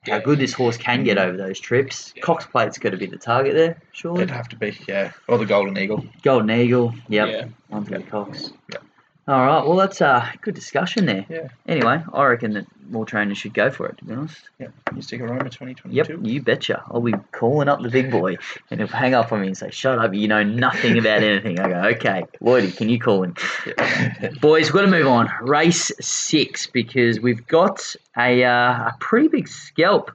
[0.02, 1.22] how good this horse can get mm.
[1.22, 2.12] over those trips.
[2.16, 2.22] Yeah.
[2.22, 4.22] Cox Plate's got to be the target there, surely.
[4.22, 5.12] It'd have to be, yeah.
[5.26, 6.04] Or the Golden Eagle.
[6.22, 7.28] Golden Eagle, yep.
[7.28, 7.76] Yeah.
[7.76, 8.52] Onto the Cox.
[8.72, 8.82] Yep.
[9.28, 9.62] All right.
[9.62, 11.26] Well, that's a good discussion there.
[11.28, 11.48] Yeah.
[11.66, 13.98] Anyway, I reckon that more trainers should go for it.
[13.98, 14.40] To be honest.
[14.58, 14.68] Yeah.
[14.94, 15.90] Mystic Aroma 2022.
[15.90, 16.20] Yep.
[16.22, 16.82] You betcha.
[16.86, 18.38] I'll be calling up the big boy,
[18.70, 20.14] and he'll hang up on me and say, "Shut up!
[20.14, 23.34] You know nothing about anything." I go, "Okay, Lloydie, can you call him?"
[24.40, 25.30] Boys, we've got to move on.
[25.42, 30.10] Race six because we've got a uh, a pretty big scalp,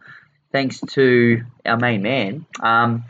[0.52, 2.48] thanks to our main man.
[2.62, 3.04] Um,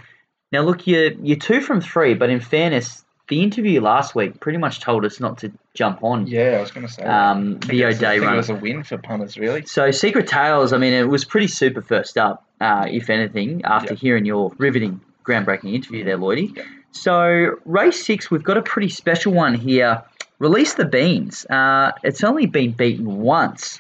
[0.51, 4.57] now, look, you're you're two from three, but in fairness, the interview last week pretty
[4.57, 6.27] much told us not to jump on.
[6.27, 7.03] Yeah, I was going to say.
[7.03, 8.33] Um, the it was- I O'Day think run.
[8.33, 9.65] It was a win for punters, really.
[9.65, 13.93] So Secret Tales, I mean, it was pretty super first up, uh, if anything, after
[13.93, 13.99] Yep.
[13.99, 16.55] hearing your riveting, groundbreaking interview there, Lloydie.
[16.55, 16.65] Yep.
[16.91, 20.01] So race six, we've got a pretty special one here.
[20.39, 21.45] Release the beans.
[21.45, 23.79] Uh, it's only been beaten once.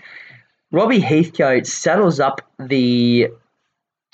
[0.71, 3.27] Robbie Heathcote saddles up the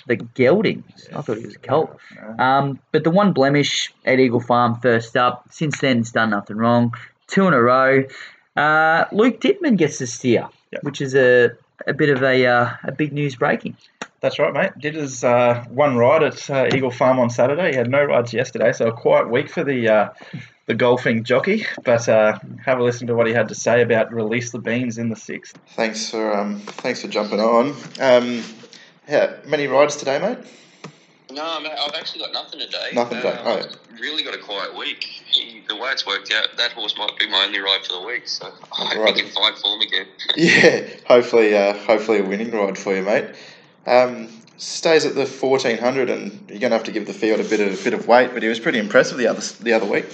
[0.09, 1.07] the geldings.
[1.15, 1.97] I thought he was a colt.
[2.37, 5.45] Um, but the one blemish at Eagle Farm first up.
[5.51, 6.93] Since then, it's done nothing wrong.
[7.27, 8.03] Two in a row.
[8.57, 10.83] Uh, Luke Dittman gets the steer, Yep.
[10.83, 11.51] which is a,
[11.87, 13.77] a bit of a, uh, a big news breaking.
[14.21, 14.71] That's right, mate.
[14.77, 17.69] Did his uh, one ride at uh, Eagle Farm on Saturday.
[17.71, 20.09] He had no rides yesterday, so a quiet week for the uh,
[20.65, 21.65] the golfing jockey.
[21.85, 24.97] But uh, have a listen to what he had to say about release the beans
[24.97, 25.57] in the sixth.
[25.69, 27.73] Thanks for um, thanks for jumping on.
[28.01, 28.43] Um,
[29.09, 30.37] yeah, many rides today, mate.
[31.31, 32.89] No, mate, I've actually got nothing today.
[32.93, 33.67] Nothing today, oh.
[33.99, 35.03] Really got a quiet week.
[35.03, 38.07] He, the way it's worked out, that horse might be my only ride for the
[38.07, 38.27] week.
[38.27, 39.15] So I hope Right.
[39.15, 40.07] he can find form again.
[40.35, 43.25] Yeah, hopefully, uh, hopefully a winning ride for you, mate.
[43.85, 47.39] Um, stays at the fourteen hundred, and you're going to have to give the field
[47.39, 48.31] a bit of bit of weight.
[48.33, 50.05] But he was pretty impressive the other the other week.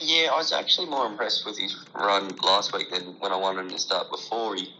[0.00, 3.62] Yeah, I was actually more impressed with his run last week than when I wanted
[3.62, 4.56] him to start before.
[4.56, 4.72] He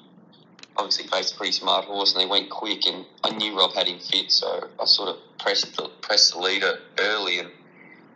[0.76, 3.88] obviously faced a pretty smart horse and they went quick, and I knew Rob had
[3.88, 7.50] him fit, so I sort of pressed the, pressed the leader early, and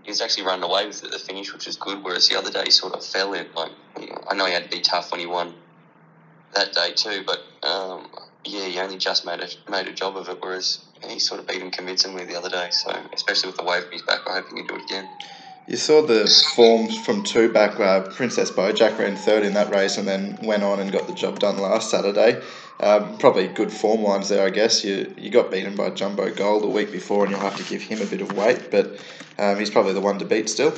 [0.02, 2.02] he was actually running away with it at the finish, which was good.
[2.02, 3.46] Whereas the other day, he sort of fell in.
[3.54, 3.72] Like
[4.28, 5.54] I know he had to be tough when he won
[6.54, 8.08] that day too, but um,
[8.44, 10.38] yeah, he only just made a made a job of it.
[10.40, 12.68] Whereas he sort of beat him convincingly the other day.
[12.70, 15.08] So especially with the wave on his back, I hope he can do it again.
[15.66, 17.80] You saw the forms from two back.
[17.80, 21.14] Uh, Princess Bojack ran third in that race, and then went on and got the
[21.14, 22.42] job done last Saturday.
[22.80, 24.84] Um, probably good form lines there, I guess.
[24.84, 27.80] You you got beaten by Jumbo Gold the week before, and you'll have to give
[27.80, 29.00] him a bit of weight, but
[29.38, 30.74] um, he's probably the one to beat still.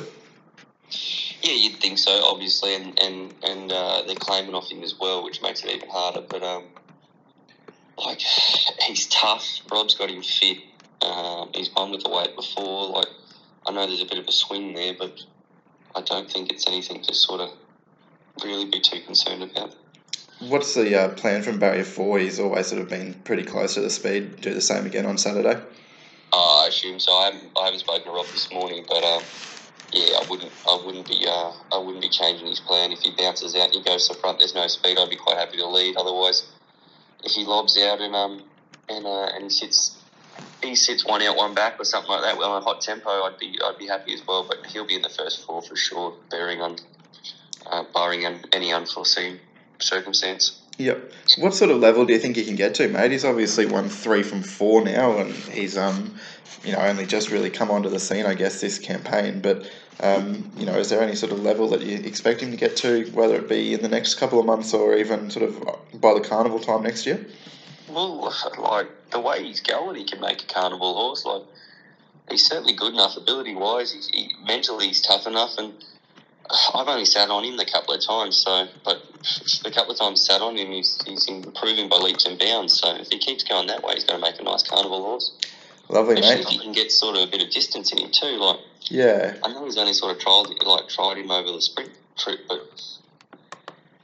[1.41, 5.21] Yeah, you'd think so, obviously, and and and uh, they're claiming off him as well,
[5.23, 6.21] which makes it even harder.
[6.21, 6.63] But um,
[7.97, 8.19] like
[8.83, 9.59] he's tough.
[9.69, 10.59] Rob's got him fit.
[11.01, 12.87] Um, he's won with the weight before.
[12.89, 13.09] Like
[13.67, 15.19] I know there's a bit of a swing there, but
[15.95, 17.49] I don't think it's anything to sort of
[18.43, 19.75] really be too concerned about.
[20.39, 22.19] What's the uh, plan from Barrier Four?
[22.19, 24.39] He's always sort of been pretty close to the speed.
[24.41, 25.59] Do the same again on Saturday.
[26.31, 27.11] Uh, I assume so.
[27.11, 29.23] I haven't, I haven't spoken to Rob this morning, but um,
[29.91, 33.11] yeah, I wouldn't I wouldn't be uh, I wouldn't be changing his plan if he
[33.11, 34.39] bounces out and he goes to the front.
[34.39, 34.97] There's no speed.
[34.99, 35.97] I'd be quite happy to lead.
[35.97, 36.45] Otherwise,
[37.23, 38.43] if he lobs out and um
[38.89, 39.97] and uh, and he sits
[40.61, 43.37] he sits one out one back or something like that on a hot tempo, I'd
[43.37, 44.45] be I'd be happy as well.
[44.47, 46.77] But he'll be in the first four for sure, bearing on
[47.65, 49.39] uh, barring any unforeseen
[49.79, 50.61] circumstance.
[50.77, 51.11] Yep.
[51.39, 53.11] What sort of level do you think he can get to, mate?
[53.11, 56.15] He's obviously won three from four now, and he's um,
[56.63, 59.41] you know, only just really come onto the scene, I guess, this campaign.
[59.41, 59.69] But
[59.99, 62.77] um, you know, is there any sort of level that you expect him to get
[62.77, 66.13] to, whether it be in the next couple of months or even sort of by
[66.13, 67.25] the carnival time next year?
[67.97, 71.25] Well, like the way he's going, he can make a carnival horse.
[71.25, 71.41] Like
[72.29, 73.91] he's certainly good enough ability wise.
[73.91, 75.73] He's, he, mentally, he's tough enough, and
[76.75, 78.37] I've only sat on him a couple of times.
[78.37, 79.01] So, but
[79.63, 82.79] the couple of times sat on him, he's, he's improving by leaps and bounds.
[82.79, 85.31] So if he keeps going that way, he's going to make a nice carnival horse.
[85.89, 86.45] Lovely, Especially mate.
[86.45, 88.37] if he can get sort of a bit of distance in him too.
[88.37, 89.33] Like Yeah.
[89.43, 92.59] I know he's only sort of tried like tried him over the sprint trip, but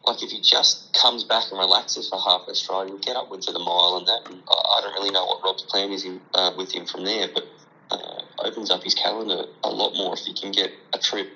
[0.05, 3.47] like if he just comes back and relaxes for half a stride, he'll get upwards
[3.47, 4.21] of the mile and that.
[4.25, 7.29] And I, don't really know what Rob's plan is in, uh, with him from there,
[7.33, 7.47] but
[7.91, 11.29] uh, opens up his calendar a lot more if he can get a trip.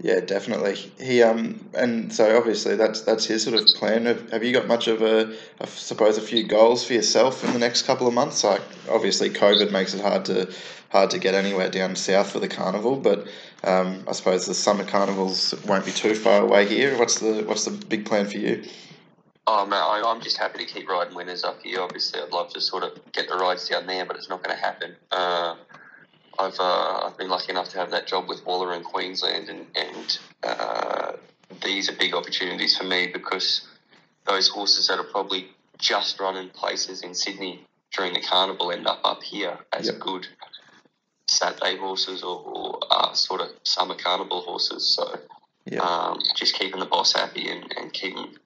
[0.00, 0.74] Yeah, definitely.
[1.00, 4.06] He um and so obviously that's that's his sort of plan.
[4.06, 5.32] Have, have you got much of a
[5.66, 8.42] suppose a few goals for yourself in the next couple of months?
[8.42, 10.52] Like obviously COVID makes it hard to
[10.88, 13.28] hard to get anywhere down south for the carnival, but
[13.64, 16.98] um, I suppose the summer carnivals won't be too far away here.
[16.98, 18.64] What's the what's the big plan for you?
[19.46, 21.80] Oh man, I, I'm just happy to keep riding winners up here.
[21.80, 24.54] Obviously, I'd love to sort of get the rides down there, but it's not going
[24.56, 24.94] to happen.
[25.10, 25.56] Uh,
[26.38, 29.66] I've uh, I've been lucky enough to have that job with Waller in Queensland, and
[29.74, 31.12] and uh,
[31.64, 33.66] these are big opportunities for me because
[34.26, 35.48] those horses that are probably
[35.78, 39.98] just running places in Sydney during the carnival end up up here as Yep.
[39.98, 40.26] good
[41.32, 44.94] Saturday horses or, or uh, sort of summer carnival horses.
[44.96, 45.18] So
[45.70, 45.80] Yeah.
[45.80, 48.36] um, just keeping the boss happy and, and keeping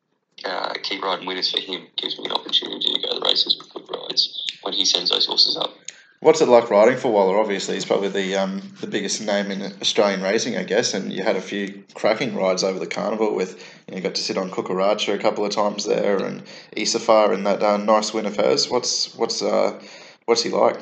[0.44, 3.56] uh, keep riding winners for him gives me an opportunity to go to the races
[3.58, 4.22] with good rides
[4.62, 5.72] when he sends those horses up.
[6.20, 7.38] What's it like riding for Waller?
[7.38, 10.94] Obviously, he's probably the um, the biggest name in Australian racing, I guess.
[10.94, 13.34] And you had a few cracking rides over the carnival.
[13.34, 13.52] With
[13.86, 16.42] you, know, you got to sit on Kukeracha a couple of times there, and
[16.74, 18.70] Isafar in that uh, nice win of hers.
[18.70, 19.78] What's what's uh,
[20.24, 20.80] what's he like?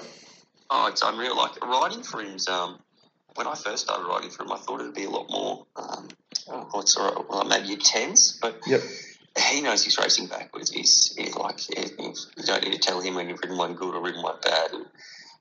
[0.71, 1.37] Oh, it's unreal.
[1.37, 2.49] Like riding for him's.
[2.49, 2.79] Um,
[3.35, 5.67] when I first started riding for him, I thought it'd be a lot more.
[5.77, 6.09] Um,
[6.49, 8.81] oh, what's the right, well, maybe tense, but Yep.
[9.51, 10.71] he knows he's racing backwards.
[10.71, 13.95] He's, he's like he's- you don't need to tell him when you've ridden one good
[13.95, 14.87] or ridden one bad, and,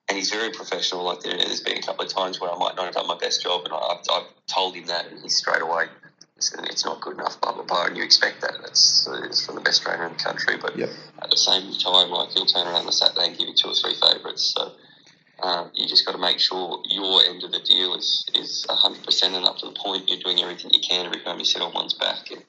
[0.09, 1.03] and he's very professional.
[1.03, 3.17] Like there, there's been a couple of times where I might not have done my
[3.17, 5.86] best job, and I, I've, I've told him that, and he's straight away.
[6.39, 8.53] said, It's not good enough, blah blah blah, and you expect that.
[8.61, 10.89] That's it's from the best trainer in the country, but Yep.
[11.21, 13.76] at the same time, like he'll turn around on Saturday and give you two or
[13.76, 14.53] three favourites.
[14.57, 14.72] So
[15.43, 19.03] um, you just got to make sure your end of the deal is is hundred
[19.03, 20.09] percent and up to the point.
[20.09, 22.43] You're doing everything you can every time you sit on one's back, and,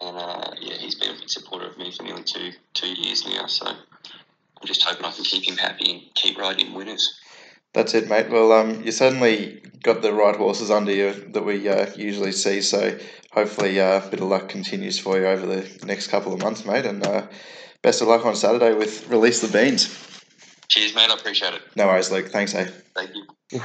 [0.00, 3.26] and uh, yeah, he's been a big supporter of me for nearly two two years
[3.26, 3.46] now.
[3.46, 7.20] So I'm just hoping I can keep him happy and keep riding winners.
[7.74, 8.30] That's it, mate.
[8.30, 12.62] Well, um, you certainly got the right horses under you that we uh, usually see.
[12.62, 12.98] So
[13.32, 16.64] hopefully, uh, a bit of luck continues for you over the next couple of months,
[16.64, 16.86] mate.
[16.86, 17.26] And uh,
[17.82, 20.15] best of luck on Saturday with Release the Beans.
[20.76, 21.10] Cheers, mate.
[21.10, 21.62] I appreciate it.
[21.74, 22.28] No worries, Luke.
[22.28, 22.68] Thanks, eh?
[22.94, 23.60] Thank you.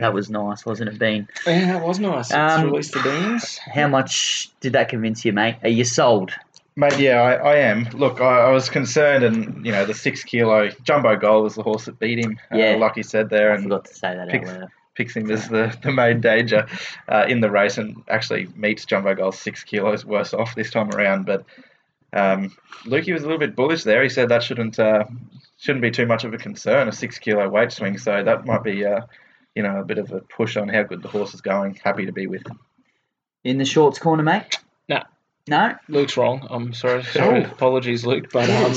[0.00, 1.26] That was nice, wasn't it, Bean?
[1.46, 2.26] Yeah, that was nice.
[2.26, 3.56] It's Um, released the beans.
[3.58, 5.56] How much did that convince you, mate?
[5.62, 6.32] Are you sold?
[6.76, 7.84] Mate, yeah, I, I am.
[7.94, 11.62] Look, I, I was concerned, and you know, the six kilo jumbo goal was the
[11.62, 12.38] horse that beat him.
[12.52, 12.72] Yeah.
[12.74, 14.52] uh, like you said there, I and forgot to say that out picks-
[14.94, 16.66] picks him as the, the main danger
[17.08, 20.90] uh, in the race, and actually meets jumbo goal six kilos worse off this time
[20.90, 21.24] around.
[21.24, 21.44] But
[22.12, 24.02] um, Lukey was a little bit bullish there.
[24.02, 25.04] He said that shouldn't uh,
[25.58, 27.98] shouldn't be too much of a concern, a six kilo weight swing.
[27.98, 29.00] So that might be uh,
[29.54, 31.74] you know a bit of a push on how good the horse is going.
[31.82, 32.44] Happy to be with.
[33.44, 34.58] In the shorts corner, mate?
[34.88, 35.02] No.
[35.48, 35.76] No?
[35.88, 36.44] Luke's wrong.
[36.50, 37.04] I'm sorry.
[37.04, 37.44] sorry.
[37.46, 37.50] Oh.
[37.52, 38.26] Apologies, Luke.
[38.32, 38.72] But um,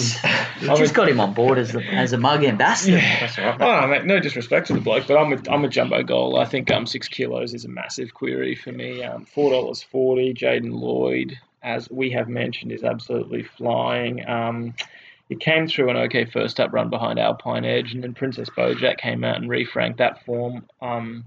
[0.61, 2.97] You I'm just a- got him on board as a, as a mug ambassador.
[2.97, 3.19] Yeah.
[3.21, 3.65] That's all right, mate.
[3.65, 6.37] Oh, no, mate, no disrespect to the bloke, but I'm a, I'm a jumbo goal.
[6.39, 9.01] I think um six kilos is a massive query for me.
[9.03, 10.33] Um, four dollars forty.
[10.35, 14.27] Jaden Lloyd, as we have mentioned, is absolutely flying.
[14.29, 14.75] Um,
[15.29, 18.97] he came through an okay first up run behind Alpine Edge, and then Princess Bojack
[18.97, 21.23] came out and refranked that form um,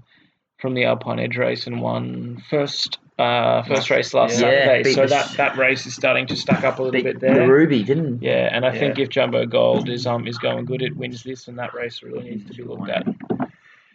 [0.59, 4.93] from the Alpine Edge race and won first uh, first race last Yeah, Saturday.
[4.93, 7.27] so the that, that race is starting to stack up a little Big, bit the
[7.27, 7.47] there.
[7.47, 10.95] Ruby, didn't Yeah, and I think if Jumbo Gold is um is going good, it
[10.97, 13.07] wins this, and that race really needs to be looked at.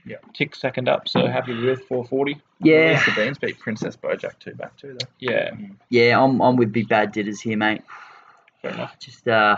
[0.07, 0.17] Yeah.
[0.33, 2.41] Tick second up, so happy with 440.
[2.61, 5.07] Yeah, Release the Beans beat Princess Bojack two back too though.
[5.19, 5.51] Yeah,
[5.91, 7.83] yeah, I'm, I'm with Big Bad Ditters here, mate.
[8.63, 8.99] Fair enough.
[8.99, 9.57] Just uh,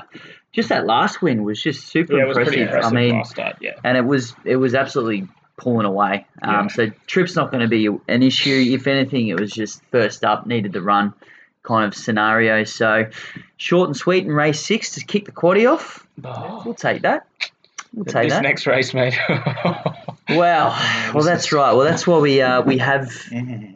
[0.53, 2.93] just that last win was just super Yeah, it was pretty impressive.
[2.93, 3.57] impressive I mean, start.
[3.61, 6.27] Yeah, and it was it was absolutely pulling away.
[6.43, 6.67] Um, Yeah.
[6.69, 8.73] So trip's not going to be an issue.
[8.75, 11.13] If anything, it was just first up, needed the run
[11.63, 12.65] kind of scenario.
[12.65, 13.07] So
[13.59, 16.07] short and sweet in race six to kick the quaddy off.
[16.65, 17.27] We'll take that.
[17.93, 18.43] We'll take this that.
[18.43, 19.19] next race, mate.
[20.37, 20.71] Well,
[21.15, 21.73] well, that's right.
[21.73, 23.09] Well, that's why we uh, we have.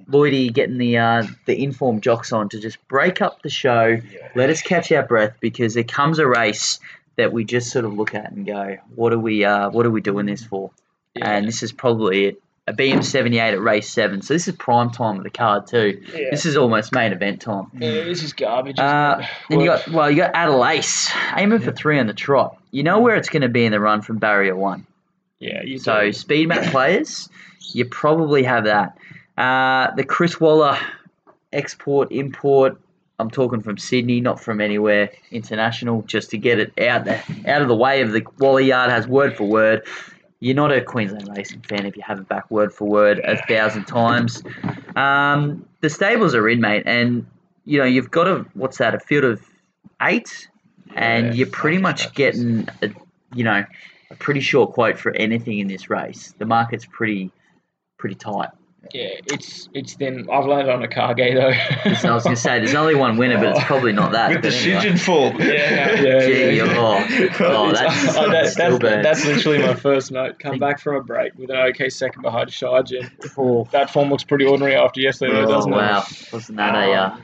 [0.08, 3.98] Lloydie getting the uh, the informed jocks on to just break up the show,
[4.34, 6.78] let us catch our breath because there comes a race
[7.16, 9.90] that we just sort of look at and go, what are we uh, what are
[9.90, 10.70] we doing this for?
[11.14, 11.30] yeah.
[11.30, 12.42] And this is probably it.
[12.66, 14.22] A BM seventy eight at race seven.
[14.22, 16.02] So this is prime time of the card too.
[16.14, 16.30] yeah.
[16.30, 17.66] This is almost main event time.
[17.74, 18.78] Yeah, this is garbage.
[18.78, 20.86] Uh, then you got well, you got Adelaide
[21.36, 22.56] aiming for three on the trot.
[22.70, 24.86] You know where it's going to be in the run from barrier one.
[25.40, 26.12] Yeah, you So do.
[26.12, 27.28] speed map players,
[27.72, 28.96] you probably have that.
[29.36, 30.78] Uh, the Chris Waller
[31.52, 32.80] export import.
[33.18, 37.62] I'm talking from Sydney, not from anywhere international, just to get it out there, out
[37.62, 39.82] of the way of the Waller yard has word for word.
[40.40, 43.36] you're not a Queensland racing fan if you have it back word for word a
[43.46, 44.42] thousand times.
[44.96, 47.26] Um, the stables are in, mate, and
[47.64, 48.94] you know you've got a what's that?
[48.94, 49.42] A field of
[50.02, 50.48] eight,
[50.96, 52.90] and Yeah, you're pretty much getting a,
[53.34, 53.64] you know
[54.10, 56.34] a pretty short quote for anything in this race.
[56.38, 57.30] The market's pretty
[57.98, 58.50] pretty tight.
[58.92, 61.88] Yeah, it's it's then I've landed on a Cargay though.
[62.10, 64.28] I was going to say there's only one winner, but it's probably not that.
[64.28, 64.80] With the but anyway.
[64.82, 65.32] shidgen fall.
[65.40, 66.64] Yeah, yeah, Gee, yeah.
[66.76, 67.06] oh,
[67.40, 69.02] oh, that's, Oh, that- still that's, bad.
[69.04, 70.38] that's literally my first note.
[70.38, 73.10] Come back from a break with an okay second behind Sharjah.
[73.38, 75.76] Oh, That form looks pretty ordinary after yesterday, oh, doesn't it?
[75.76, 77.16] wow, wasn't that a uh,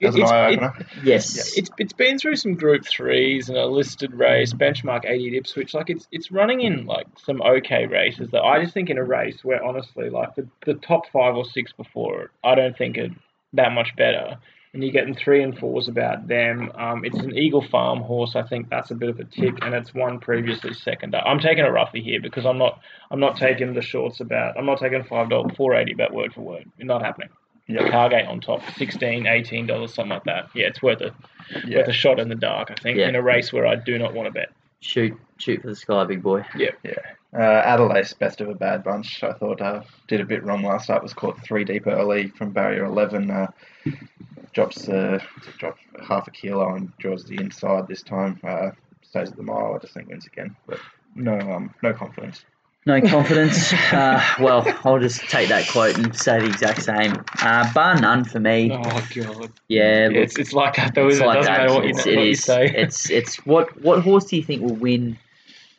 [0.00, 0.86] It- That's an it's- eye it- opener.
[1.02, 1.56] yes?
[1.58, 5.74] it's it's been through some group threes and a listed race, benchmark 80 at Ipswich.
[5.74, 9.04] Like it's it's running in like some okay races that I just think in a
[9.04, 12.96] race where honestly like the, the top five or six before it, I don't think
[12.98, 13.08] are
[13.54, 14.38] that much better.
[14.74, 16.70] And you're getting three and fours about them.
[16.74, 18.36] Um, it's an Eagle Farm horse.
[18.36, 21.14] I think that's a bit of a tick, and it's one previously second.
[21.16, 22.78] I'm taking a roughie here because I'm not
[23.10, 24.58] I'm not taking the shorts about.
[24.58, 26.70] I'm not taking five dollars four eighty about word for word.
[26.76, 27.30] It's not happening.
[27.68, 27.90] Yeah.
[27.90, 30.48] Cargate on top, 16 18 dollars, something like that.
[30.54, 31.12] Yeah, it's worth it
[31.66, 31.78] Yeah.
[31.78, 33.08] worth a shot in the dark, I think, Yeah.
[33.08, 34.48] in a race where I do not want to bet.
[34.80, 36.44] Shoot, shoot for the sky, big boy.
[36.56, 36.70] Yeah.
[36.82, 36.94] Yeah.
[37.34, 39.22] Uh, Adelaide's best of a bad bunch.
[39.22, 41.02] I thought uh, did a bit wrong last start.
[41.02, 43.30] Was caught three deep early from barrier eleven.
[43.30, 43.48] Uh,
[44.54, 45.18] drops uh,
[45.58, 48.40] drops half a kilo and draws the inside this time.
[48.42, 48.70] Uh,
[49.02, 49.74] stays at the mile.
[49.74, 50.78] I just think wins again, but
[51.14, 52.46] no um no confidence.
[52.88, 53.72] No confidence.
[53.92, 57.22] uh, well, I'll just take that quote and say the exact same.
[57.42, 58.72] Uh, bar none for me.
[58.72, 58.80] Oh
[59.14, 61.06] god, Yeah, yeah, it's, it's like that though.
[61.08, 61.26] it's it?
[61.26, 61.58] like doesn't that.
[61.66, 62.64] matter what you, It's- what you say.
[62.74, 65.18] It's it's what what horse do you think will win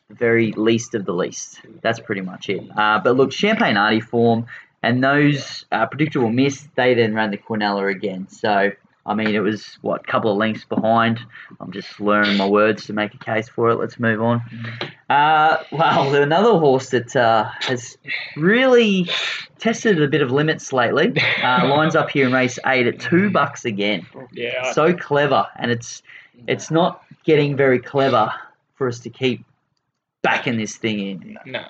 [0.10, 1.60] the very least of the least?
[1.82, 2.62] That's pretty much it.
[2.78, 4.46] Uh, but look, Champagne Artie form
[4.84, 6.68] and those uh, predictable miss.
[6.76, 8.28] They then ran the Quinella again.
[8.30, 8.72] So
[9.06, 11.20] I mean, it was what a couple of lengths behind.
[11.60, 13.76] I'm just learning my words to make a case for it.
[13.76, 14.42] Let's move on.
[15.10, 17.98] Uh, well, another horse that uh, has
[18.36, 19.10] really
[19.58, 21.14] tested a bit of limits lately.
[21.42, 25.72] Uh, lines up here in race eight at two bucks again yeah, so clever, and
[25.72, 26.02] it's
[26.48, 28.32] it's not getting very clever
[28.76, 29.44] for us to keep
[30.22, 31.38] backing this thing in.
[31.46, 31.66] no,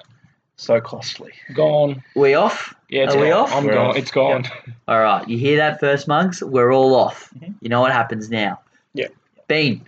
[0.60, 1.32] So costly.
[1.54, 2.04] gone.
[2.18, 2.76] We off?
[2.90, 3.40] Yeah, it's Are we gone.
[3.44, 3.54] off?
[3.54, 3.88] I'm We're gone.
[3.88, 3.96] off.
[3.96, 4.44] It's gone.
[4.90, 6.44] All right, you hear that first, mugs?
[6.44, 7.30] We're all off.
[7.40, 7.56] Mhm.
[7.62, 8.60] You know what happens now?
[8.94, 9.08] Yeah.
[9.48, 9.86] Bean.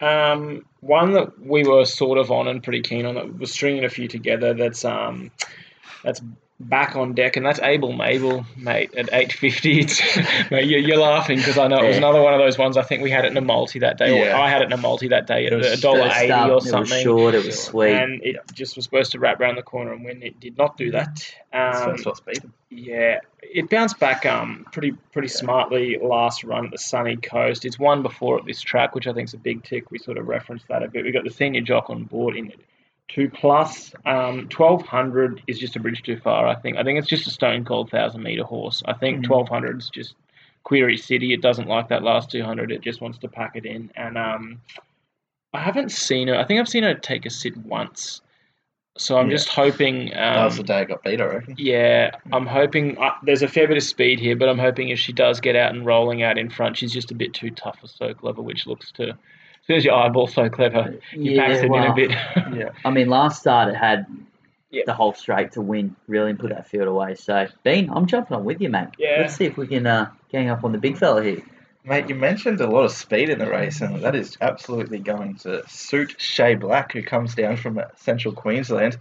[0.00, 3.84] Um, one that we were sort of on and pretty keen on that was stringing
[3.84, 4.54] a few together.
[4.54, 5.32] That's um,
[6.04, 6.22] that's
[6.60, 9.80] back on deck, and that's Abel Mabel, mate, at eight fifty.
[9.80, 10.00] It's
[10.50, 12.76] mate, you're, you're laughing because I know it was another one of those ones.
[12.76, 14.32] I think we had it in a multi that day, Yeah.
[14.36, 16.32] or I had it in a multi that day at It was a dollar eighty
[16.32, 17.02] up, or It was something.
[17.04, 17.34] short.
[17.34, 17.92] It was sweet.
[17.94, 20.76] And it just was supposed to wrap around the corner and when It did not
[20.76, 21.32] do that.
[21.52, 21.96] Um,
[22.26, 22.52] beaten.
[22.70, 27.64] yeah, it bounced back um pretty pretty smartly last run at the sunny coast.
[27.64, 29.90] It's one before at this track, which I think is a big tick.
[29.90, 31.04] We sort of referenced that a bit.
[31.04, 32.60] We got the senior jock on board in it.
[33.08, 36.46] Two plus, um, twelve hundred is just a bridge too far.
[36.46, 36.76] I think.
[36.76, 38.82] I think it's just a stone cold thousand meter horse.
[38.84, 39.24] I think Mhm.
[39.24, 40.14] twelve hundred is just
[40.64, 41.32] Query City.
[41.32, 42.70] It doesn't like that last two hundred.
[42.70, 43.90] It just wants to pack it in.
[43.96, 44.60] And um,
[45.54, 46.36] I haven't seen her.
[46.36, 48.20] I think I've seen her take a sit once.
[48.98, 49.36] So I'm Yeah.
[49.36, 50.08] just hoping.
[50.08, 51.54] Um, that was the day I got beat, I reckon.
[51.56, 54.98] yeah, I'm hoping uh, there's a fair bit of speed here, but I'm hoping if
[54.98, 57.78] she does get out and rolling out in front, she's just a bit too tough
[57.80, 59.16] for So Clever, which looks to.
[59.68, 62.10] As soon as your eyeball So Clever, you packs it in well, a bit.
[62.54, 62.70] Yeah.
[62.86, 64.06] I mean, last start it had
[64.70, 64.84] Yeah.
[64.86, 67.16] the whole straight to win, really, and put that field away.
[67.16, 68.88] So, Bean, I'm jumping on with you, mate.
[68.96, 69.18] Yeah.
[69.20, 71.42] Let's see if we can uh, gang up on the big fella here.
[71.84, 75.34] Mate, you mentioned a lot of speed in the race, and that is absolutely going
[75.40, 78.96] to suit Shay Black, who comes down from uh, central Queensland.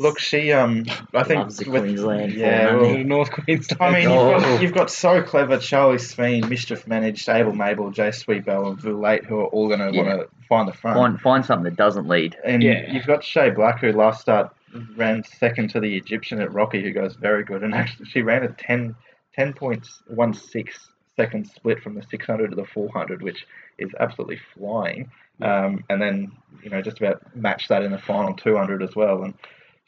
[0.00, 3.82] Look, she, um, I think, Loves with- Queensland yeah, well, North Queensland.
[3.82, 8.10] I mean, you've got, you've got so clever Charlie Smeen, Mischief Managed, Abel Mabel, Jay
[8.10, 10.02] Sweetbell, and Vulate, who are all going to Yeah.
[10.04, 10.96] want to find the front.
[10.96, 12.36] Find, find something that doesn't lead.
[12.44, 12.92] And Yeah.
[12.92, 14.54] you've got Shay Black, who last start
[14.94, 17.64] ran second to the Egyptian at Rocky, who goes very good.
[17.64, 18.94] And actually, she ran a 10,
[19.36, 20.68] 10.16
[21.16, 23.44] second split from the 600 to the 400, which
[23.78, 25.10] is absolutely flying.
[25.40, 26.30] Um, and then,
[26.62, 29.22] you know, just about matched that in the final 200 as well.
[29.24, 29.34] And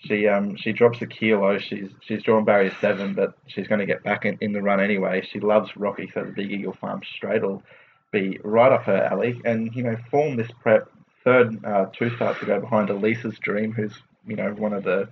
[0.02, 1.58] she um, she drops a kilo.
[1.58, 4.80] She's she's drawn barrier seven, but she's going to get back in, in the run
[4.80, 5.26] anyway.
[5.30, 7.62] She loves Rocky, so the Big Eagle Farm straight will
[8.10, 9.40] be right up her alley.
[9.44, 10.90] And you know, form this prep
[11.22, 13.94] third uh, two starts to go behind Elisa's Dream, who's
[14.26, 15.08] you know one of the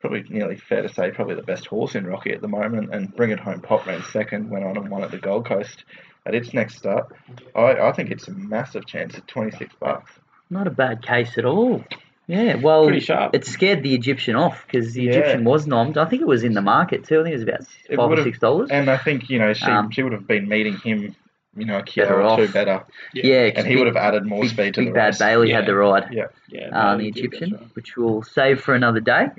[0.00, 3.14] probably nearly fair to say probably the best horse in Rocky at the moment, and
[3.14, 5.84] Bring It Home Pop ran second, went on and won at the Gold Coast
[6.24, 7.12] at its next start.
[7.54, 10.12] I, I think it's a massive chance at twenty six bucks.
[10.48, 11.84] Not a bad case at all.
[12.30, 13.34] Yeah, well, Pretty sharp.
[13.34, 15.10] it scared the Egyptian off because the Yeah.
[15.12, 15.96] Egyptian was nommed.
[15.96, 17.20] I think it was in the market too.
[17.20, 18.70] I think it was about It five or would've- six dollars.
[18.70, 21.14] And I think you know she Um, she would have been meeting him
[21.56, 22.52] you know, a kilo Better or two off.
[22.52, 25.18] better, Yeah, and he would have added more big, speed to big the bad race.
[25.18, 25.66] Bailey had Yeah.
[25.66, 26.04] the ride.
[26.12, 26.26] Yeah.
[26.48, 27.70] Yeah, um, the Bailey did, that's Egyptian, right.
[27.74, 29.30] which we'll save for another day.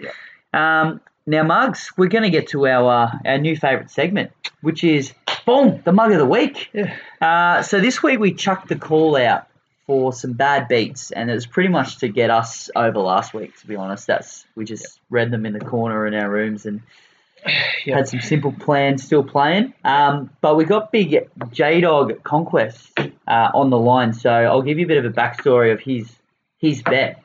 [0.53, 4.31] Um, now, Mugs, we're going to get to our uh, our new favourite segment,
[4.61, 5.13] which is
[5.45, 6.69] boom, the mug of the week.
[6.73, 6.93] Yeah.
[7.21, 9.47] Uh, so this week we chucked the call out
[9.91, 13.59] for some bad beats, and it was pretty much to get us over last week.
[13.59, 16.81] To be honest, that's we just read them in the corner in our rooms and
[17.85, 17.97] Yeah.
[17.97, 19.73] had some simple plans still playing.
[19.83, 22.89] Um, but we got big J Dog Conquest
[23.27, 26.09] uh, on the line, so I'll give you a bit of a backstory of his
[26.59, 27.21] his bet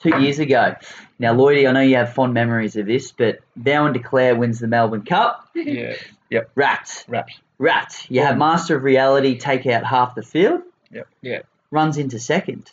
[0.00, 0.74] two years ago.
[1.18, 4.58] Now, Lloydie, I know you have fond memories of this, but Vow and Declare wins
[4.58, 5.48] the Melbourne Cup.
[5.54, 5.94] Yeah,
[6.30, 6.50] Yep.
[6.54, 7.40] Rat, Wrapped.
[7.58, 8.06] rat.
[8.10, 10.60] You have Master of Reality take out half the field.
[10.92, 11.08] Yep.
[11.22, 11.38] Yeah.
[11.70, 12.70] Runs into second.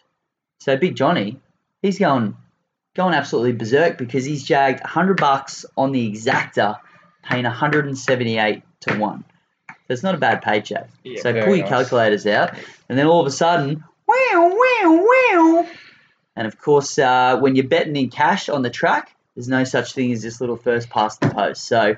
[0.60, 1.40] So Big Johnny,
[1.82, 2.36] he's going
[2.96, 6.80] going absolutely berserk because he's jagged 100 bucks on the exacta,
[7.24, 9.24] paying 178 to 1.
[9.70, 10.90] So it's not a bad paycheck.
[11.04, 11.70] Yeah, so pull your nice.
[11.70, 12.58] calculators out,
[12.90, 15.68] and then all of a sudden, wow, wow, wow.
[16.36, 19.94] And of course, uh, when you're betting in cash on the track, there's no such
[19.94, 21.66] thing as this little first past the post.
[21.66, 21.98] So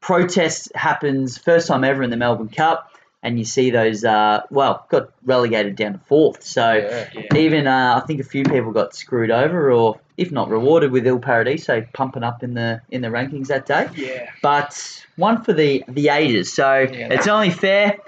[0.00, 2.90] protest happens first time ever in the Melbourne Cup,
[3.22, 6.42] and you see those, uh, well, got relegated down to fourth.
[6.42, 7.08] So Yeah.
[7.14, 7.36] yeah.
[7.36, 11.06] even uh, I think a few people got screwed over, or if not rewarded with
[11.06, 13.88] Il Paradiso pumping up in the in the rankings that day.
[13.96, 14.30] Yeah.
[14.42, 17.08] But one for the the ages, so Yeah.
[17.12, 17.98] it's only fair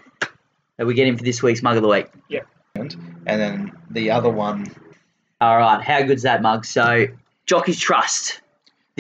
[0.77, 2.07] that we get him for this week's mug of the week.
[2.77, 4.67] And then the other one,
[5.41, 6.65] All right, how good's that mug?
[6.65, 7.07] So
[7.47, 8.41] Jockey's Trust.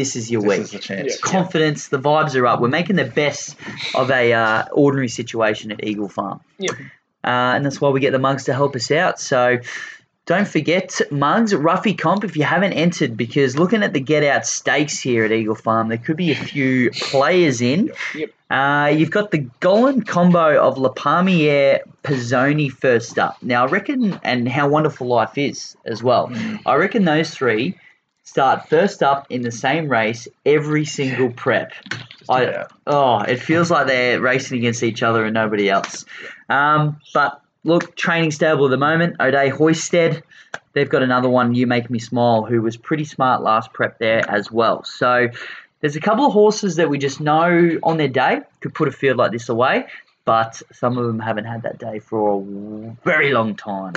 [0.01, 0.61] This is your this week.
[0.61, 1.21] is the chance.
[1.21, 2.63] Confidence, the vibes are up.
[2.63, 3.55] We're making the best
[3.95, 6.41] of a uh, ordinary situation at Eagle Farm.
[6.59, 6.75] Yep.
[7.23, 9.21] Uh, and that's why we get the mugs to help us out.
[9.21, 9.59] So
[10.25, 14.47] don't forget mugs, Ruffy Comp if you haven't entered, because looking at the get out
[14.47, 17.93] stakes here at Eagle Farm, there could be a few players in.
[18.15, 18.31] Yep.
[18.49, 23.37] Uh, you've got the Gollan combo of La Palmiere Pizzoni first up.
[23.43, 26.33] Now, I reckon, and how wonderful life is as well.
[26.65, 27.77] I reckon those three
[28.31, 31.73] start first up in the same race every single prep.
[32.29, 36.05] I, oh, it feels like they're racing against each other and nobody else.
[36.49, 39.17] Um, but look, training stable at the moment.
[39.19, 40.23] O'Day Hoisted,
[40.75, 41.57] they've got another one.
[41.57, 44.85] You make me smile, who was pretty smart last prep there as well.
[44.85, 45.31] So
[45.81, 48.93] there's a couple of horses that we just know on their day could put a
[48.93, 49.87] field like this away,
[50.25, 53.95] but some of them haven't had that day for a very long time.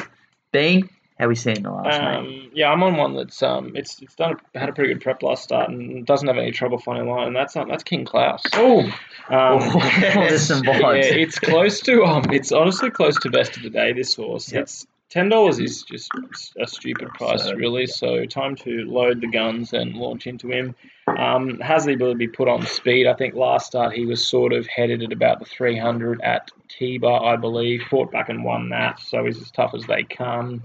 [0.52, 2.16] Bean, how we seen the last mate?
[2.46, 5.02] Um, yeah, I'm on one that's um, it's it's done a, had a pretty good
[5.04, 8.06] prep last start and doesn't have any trouble finding line, and that's um, that's King
[8.06, 8.42] Klaus.
[8.54, 8.82] Oh,
[9.30, 9.60] Um,
[10.00, 13.94] there's some yeah, it's close to um, it's honestly close to best of the day.
[13.94, 14.64] This horse, Yep.
[14.64, 16.12] it's ten dollars is just
[16.60, 17.86] a stupid price, So, really.
[17.86, 20.76] So time to load the guns and launch into him.
[21.06, 23.08] Um, has the ability to be put on speed.
[23.08, 27.22] I think last start he was sort of headed at about the 300 at Tiba,
[27.26, 27.84] I believe.
[27.90, 30.64] Fought back and won that, so he's as tough as they come.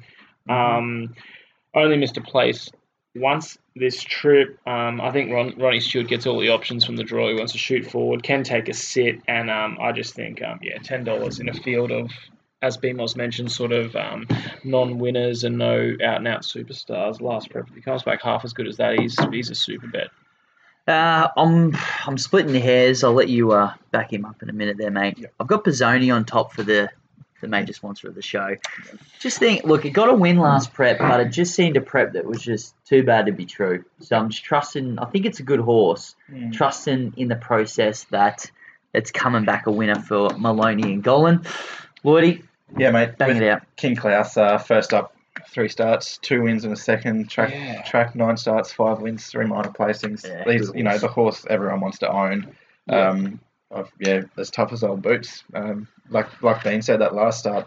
[0.49, 1.15] Um,
[1.75, 2.71] only missed a place
[3.15, 4.59] once this trip.
[4.67, 7.29] Um, I think Ron, Ronnie Stewart gets all the options from the draw.
[7.29, 10.59] He wants to shoot forward, can take a sit, and um, I just think, um,
[10.63, 12.11] yeah, ten dollars in a field of,
[12.63, 14.27] as BMOS mentioned, sort of um,
[14.65, 17.21] non-winners and no out-and-out superstars.
[17.21, 19.87] Last prep, if he comes back half as good as that, he's he's a super
[19.87, 20.09] bet.
[20.87, 21.77] Uh, I'm
[22.07, 23.05] I'm splitting the hairs.
[23.05, 25.19] I'll let you uh, back him up in a minute there, mate.
[25.19, 25.35] Yep.
[25.39, 26.89] I've got Pizzoni on top for the
[27.41, 28.57] the major sponsor of the show.
[29.21, 32.13] Just think, look, it got a win last prep, but it just seemed a prep
[32.15, 33.85] that was just too bad to be true.
[34.01, 34.99] So I'm just trusting.
[34.99, 36.15] I think it's a good horse.
[36.31, 36.53] Mm.
[36.53, 38.51] Trusting in the process that
[38.95, 41.47] it's coming back a winner for Maloney and Gollan.
[42.05, 42.43] Lordy,
[42.77, 43.19] yeah, mate.
[43.19, 43.63] bang with it out.
[43.77, 45.15] King Klaus, uh, first up,
[45.51, 47.29] three starts, two wins in a second.
[47.31, 47.83] Track, Yeah.
[47.83, 50.27] track nine starts, five wins, three minor placings.
[50.27, 52.49] Yeah, These, you know, the horse everyone wants to own.
[52.89, 53.09] Yeah.
[53.11, 53.41] Um,
[53.75, 55.45] I've, yeah, as tough as old boots.
[55.53, 57.67] Um, like like Bean said, that last start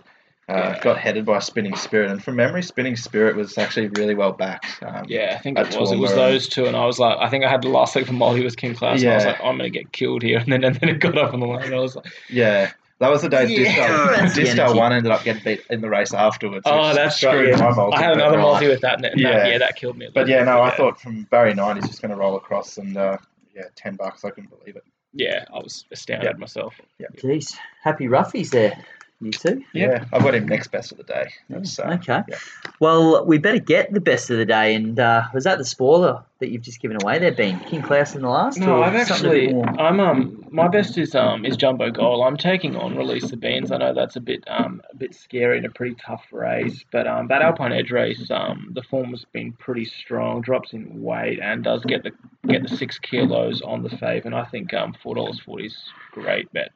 [0.49, 0.79] uh, Yeah.
[0.81, 4.81] got headed by Spinning Spirit, and from memory, Spinning Spirit was actually really well backed.
[4.83, 5.91] Um, Yeah, I think it At was.
[5.91, 8.05] It was those two, and I was like, I think I had the last leg
[8.05, 9.31] for Molly with King Class, and I was Yeah.
[9.31, 11.45] like, I'm gonna get killed here, and then and then it got up on the
[11.45, 12.71] line, and I was like, yeah.
[12.99, 13.73] That was the day Yeah,
[14.15, 14.77] that's Disco, Disco energy.
[14.79, 16.63] one ended up getting beat in the race afterwards.
[16.67, 17.59] oh, that's screwed right.
[17.59, 17.89] my Yeah.
[17.93, 18.43] I had but another right.
[18.43, 19.47] multi with that, and that, Yeah.
[19.47, 20.05] yeah, that killed me.
[20.05, 22.15] a But little yeah, bit, no, I thought from Barry nine, he's just going to
[22.17, 23.17] roll across and uh,
[23.55, 24.23] yeah, ten bucks.
[24.23, 24.83] I couldn't believe it.
[25.13, 26.37] Yeah, I was astounded Yeah.
[26.37, 26.79] myself.
[27.17, 28.77] Jeez, happy roughies there,
[29.21, 29.63] you two.
[29.73, 31.31] Yeah, I've got him next best of the day.
[31.49, 32.21] That's, uh, Okay.
[32.27, 32.37] yeah.
[32.79, 34.73] Well, we better get the best of the day.
[34.75, 37.59] And uh, was that the spoiler that you've just given away there, Ben?
[37.61, 38.57] King Klaus in the last?
[38.57, 42.23] No, I've something actually, I'm um, my best is um is Jumbo Goal.
[42.23, 43.71] I'm taking on Release the Beans.
[43.71, 47.07] I know that's a bit um a bit scary and a pretty tough race, but
[47.07, 50.41] um that Alpine Edge race um the form has been pretty strong.
[50.41, 52.11] Drops in weight and does get the
[52.47, 55.77] get the six kilos on the fave, and I think um four dollars forty is
[56.11, 56.71] great bet.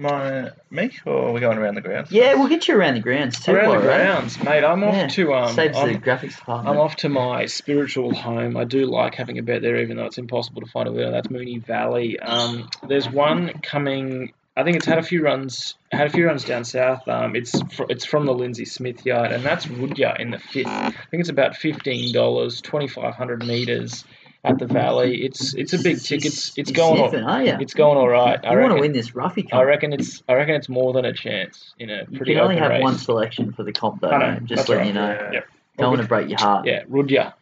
[0.00, 2.10] My me, or are we going around the grounds?
[2.10, 3.52] Yeah, we'll get you around the grounds too.
[3.52, 4.04] Around the while we're at it.
[4.04, 4.64] grounds, mate.
[4.64, 5.54] I'm off Yeah, to um.
[5.54, 6.68] Saves the I'm, graphics department.
[6.74, 8.56] I'm off to my spiritual home.
[8.56, 11.12] I do like having a bet there, even though it's impossible to find a bet.
[11.12, 12.18] That's Moonee Valley.
[12.18, 14.32] Um, there's one coming.
[14.56, 15.74] I think it's had a few runs.
[15.92, 17.06] Had a few runs down south.
[17.06, 20.66] Um, it's fr- it's from the Lindsay Smith yard, and that's Woodya in the fifth.
[20.66, 24.04] I think it's about fifteen dollars, twenty five hundred meters
[24.42, 25.24] at the Valley.
[25.24, 26.26] It's it's a big ticket.
[26.26, 28.38] It's it's going all, sniffing, are it's going all right.
[28.44, 31.04] I you want to win this roughy I reckon it's I reckon it's more than
[31.04, 32.82] a chance in a You can only open have race.
[32.82, 34.08] one selection for the comp, though.
[34.08, 34.86] I know, Just letting right.
[34.88, 35.10] you know.
[35.10, 35.32] Yeah.
[35.32, 35.48] Yep.
[35.78, 36.66] Don't want to break your heart.
[36.66, 37.32] Yeah, Rudya.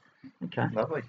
[0.45, 0.67] Okay.
[0.73, 1.03] Lovely.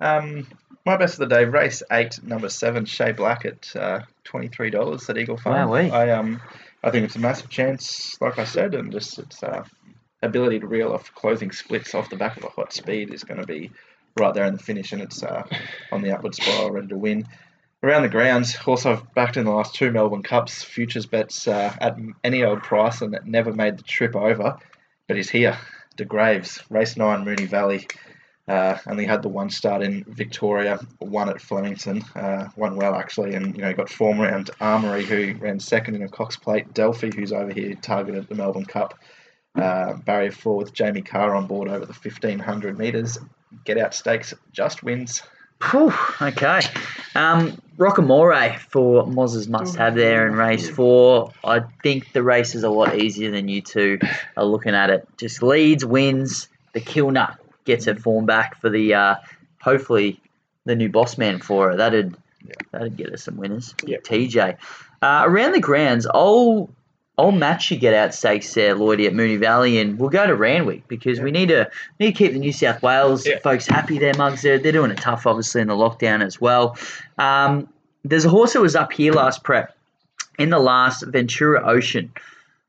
[0.00, 0.46] Um,
[0.86, 4.70] my best of the day, race eight, number seven, Shea Black at uh, twenty three
[4.70, 5.68] dollars at Eagle Farm.
[5.68, 5.90] Wowee.
[5.90, 6.40] I um,
[6.82, 9.64] I think it's a massive chance, like I said, and just its uh,
[10.22, 13.40] ability to reel off closing splits off the back of a hot speed is going
[13.40, 13.70] to be
[14.18, 15.42] right there in the finish, and it's uh,
[15.92, 17.26] on the upward spiral, ready to win.
[17.82, 21.74] Around the grounds, also I've backed in the last two Melbourne Cups futures bets uh,
[21.80, 24.58] at any old price, and it never made the trip over,
[25.06, 25.56] but he's here.
[25.96, 27.86] De Graves, race nine, Moonee Valley.
[28.48, 33.34] Uh, only had the one start in Victoria, one at Flemington, uh, one well actually,
[33.34, 37.10] and you know got form round Armory who ran second in a Cox Plate, Delphi
[37.14, 38.98] who's over here targeted the Melbourne Cup,
[39.54, 43.18] uh, barrier four with Jamie Kah on board over the fifteen hundred meters,
[43.64, 45.22] get out stakes just wins.
[45.70, 45.92] Whew,
[46.22, 46.60] okay.
[47.14, 51.32] Um, Rockamore for Moz's must have there in race four.
[51.44, 53.98] I think the race is a lot easier than you two
[54.36, 55.06] are looking at it.
[55.18, 56.48] Just leads, wins.
[56.72, 59.14] The Kilner gets her form back for the uh,
[59.60, 60.20] hopefully
[60.64, 61.76] the new boss man for her.
[61.76, 62.16] That'd
[62.70, 63.74] that'd get us some winners.
[63.84, 64.04] Yep.
[64.04, 64.56] TJ.
[65.02, 66.70] Uh, around the grounds, I'll
[67.20, 70.34] I'll match you get out stakes there, Lloydie at Moonee Valley, and we'll go to
[70.34, 73.38] Randwick because we need to need to keep the New South Wales Yeah.
[73.40, 73.98] folks happy.
[73.98, 74.42] There, mugs.
[74.42, 76.76] They're they're doing it tough, obviously in the lockdown as well.
[77.18, 77.68] Um,
[78.04, 79.76] there's a horse that was up here last prep
[80.38, 82.12] in the last Ventura Ocean.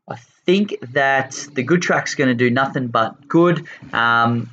[0.10, 3.66] I think that the good track's going to do nothing but good.
[3.94, 4.50] Um,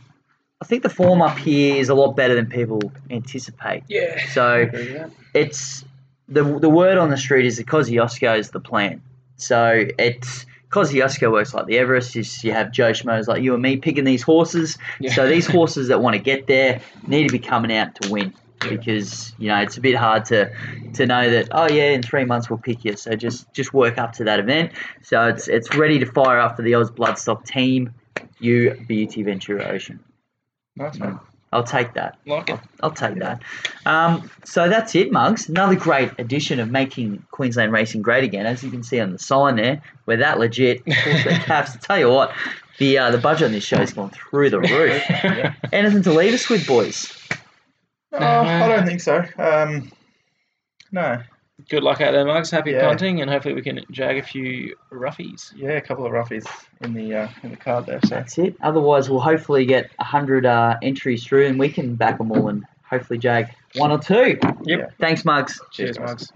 [0.61, 2.81] I think the form up here is a lot better than people
[3.11, 3.83] anticipate.
[3.89, 4.25] Yeah.
[4.33, 5.11] So Agree with that.
[5.35, 5.85] it's
[6.29, 9.01] the the word on the street is that Kosciuszko is the plan.
[9.39, 12.15] So it's Kosciuszko works like the Everest.
[12.15, 14.77] You, you have Joe Schmoes like you and me picking these horses.
[15.01, 15.13] Yeah.
[15.15, 18.35] So these horses that want to get there need to be coming out to win
[18.69, 20.51] because you know it's a bit hard to
[20.93, 22.97] to know that oh yeah in three months we'll pick you.
[22.97, 24.73] So just just work up to that event.
[25.03, 27.95] So it's it's ready to fire up for the Oz Bloodstock team.
[28.41, 30.01] You Beauty Ventura Ocean.
[30.77, 31.19] Nice one.
[31.53, 32.19] I'll take that.
[32.27, 32.61] Like it.
[32.83, 33.43] I'll take that.
[33.87, 35.49] Um, so that's it, Mugs.
[35.49, 38.45] Another great addition of making Queensland racing great again.
[38.45, 40.83] As you can see on the sign there, we're that legit.
[40.87, 41.75] Of course, caps.
[41.75, 42.35] I tell you what,
[42.79, 45.03] the uh, the budget on this show's gone through the roof.
[45.73, 47.17] Anything to leave us with, boys?
[48.13, 49.25] Oh, I don't think so.
[49.39, 49.91] Um,
[50.93, 51.23] no.
[51.69, 52.51] Good luck out there, Mugs.
[52.51, 52.83] Happy Yeah.
[52.87, 55.53] punting, and hopefully we can jag a few roughies.
[55.57, 56.47] Yeah, a couple of roughies
[56.81, 58.01] in the uh, in the card there.
[58.05, 58.55] So That's it.
[58.63, 62.65] Otherwise, we'll hopefully get 100 uh, entries through and we can back them all and
[62.89, 64.39] hopefully jag one or two.
[64.65, 64.95] Yep.
[64.99, 65.61] Thanks, Mugs.
[65.73, 66.09] Cheers, guys.
[66.09, 66.33] Mugs.